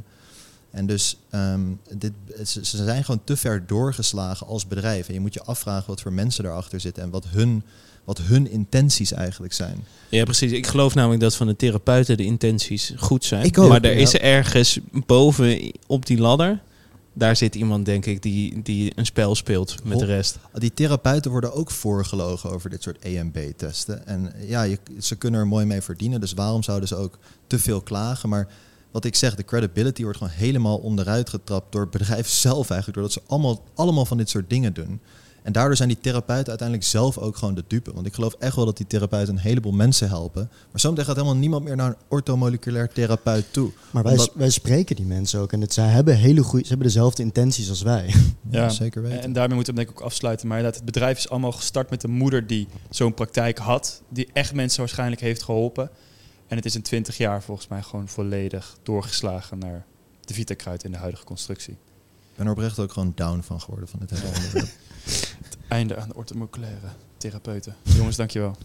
[0.77, 1.61] En dus ehm,
[1.99, 2.13] dit,
[2.45, 5.09] ze, ze zijn gewoon te ver doorgeslagen als bedrijf.
[5.09, 7.63] En je moet je afvragen wat voor mensen daarachter zitten en wat hun,
[8.05, 9.85] wat hun intenties eigenlijk zijn.
[10.09, 10.53] Ja, precies.
[10.53, 13.45] Ik geloof namelijk dat van de therapeuten de intenties goed zijn.
[13.45, 14.01] Ik ook, maar er ja.
[14.01, 16.61] is ergens boven op die ladder,
[17.13, 20.39] daar zit iemand, denk ik, die, die een spel speelt met de rest.
[20.55, 24.07] Die therapeuten worden ook voorgelogen over dit soort EMB-testen.
[24.07, 27.59] En ja, je, ze kunnen er mooi mee verdienen, dus waarom zouden ze ook te
[27.59, 28.29] veel klagen?
[28.29, 28.49] Maar
[28.97, 32.95] wat ik zeg, de credibility wordt gewoon helemaal onderuit getrapt door het bedrijf zelf eigenlijk.
[32.99, 35.01] Doordat ze allemaal, allemaal van dit soort dingen doen.
[35.43, 37.93] En daardoor zijn die therapeuten uiteindelijk zelf ook gewoon de dupe.
[37.93, 40.49] Want ik geloof echt wel dat die therapeuten een heleboel mensen helpen.
[40.71, 43.71] Maar zometeen gaat helemaal niemand meer naar een orthomoleculair therapeut toe.
[43.91, 46.69] Maar wij, Omdat- wij spreken die mensen ook en het, zij hebben hele goede, ze
[46.69, 48.15] hebben dezelfde intenties als wij.
[48.51, 49.23] Ja, zeker weten.
[49.23, 50.47] En daarmee moeten we denk ik ook afsluiten.
[50.49, 54.03] Maar inderdaad, het bedrijf is allemaal gestart met een moeder die zo'n praktijk had.
[54.09, 55.91] Die echt mensen waarschijnlijk heeft geholpen.
[56.47, 59.85] En het is in 20 jaar volgens mij gewoon volledig doorgeslagen naar
[60.21, 61.73] de Vita-kruid in de huidige constructie.
[61.73, 64.69] Ik ben er oprecht ook gewoon down van geworden van dit hele onderwerp.
[65.69, 67.77] Einde aan de orthomoleculaire therapeuten.
[67.83, 68.57] Jongens, dankjewel.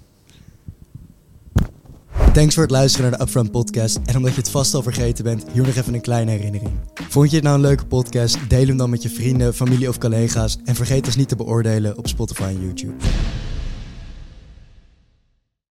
[2.34, 4.00] Thanks voor het luisteren naar de Upfront podcast.
[4.06, 6.72] En omdat je het vast al vergeten bent, hier nog even een kleine herinnering.
[6.94, 8.50] Vond je het nou een leuke podcast?
[8.50, 10.58] Deel hem dan met je vrienden, familie of collega's.
[10.66, 12.94] En vergeet ons niet te beoordelen op Spotify en YouTube.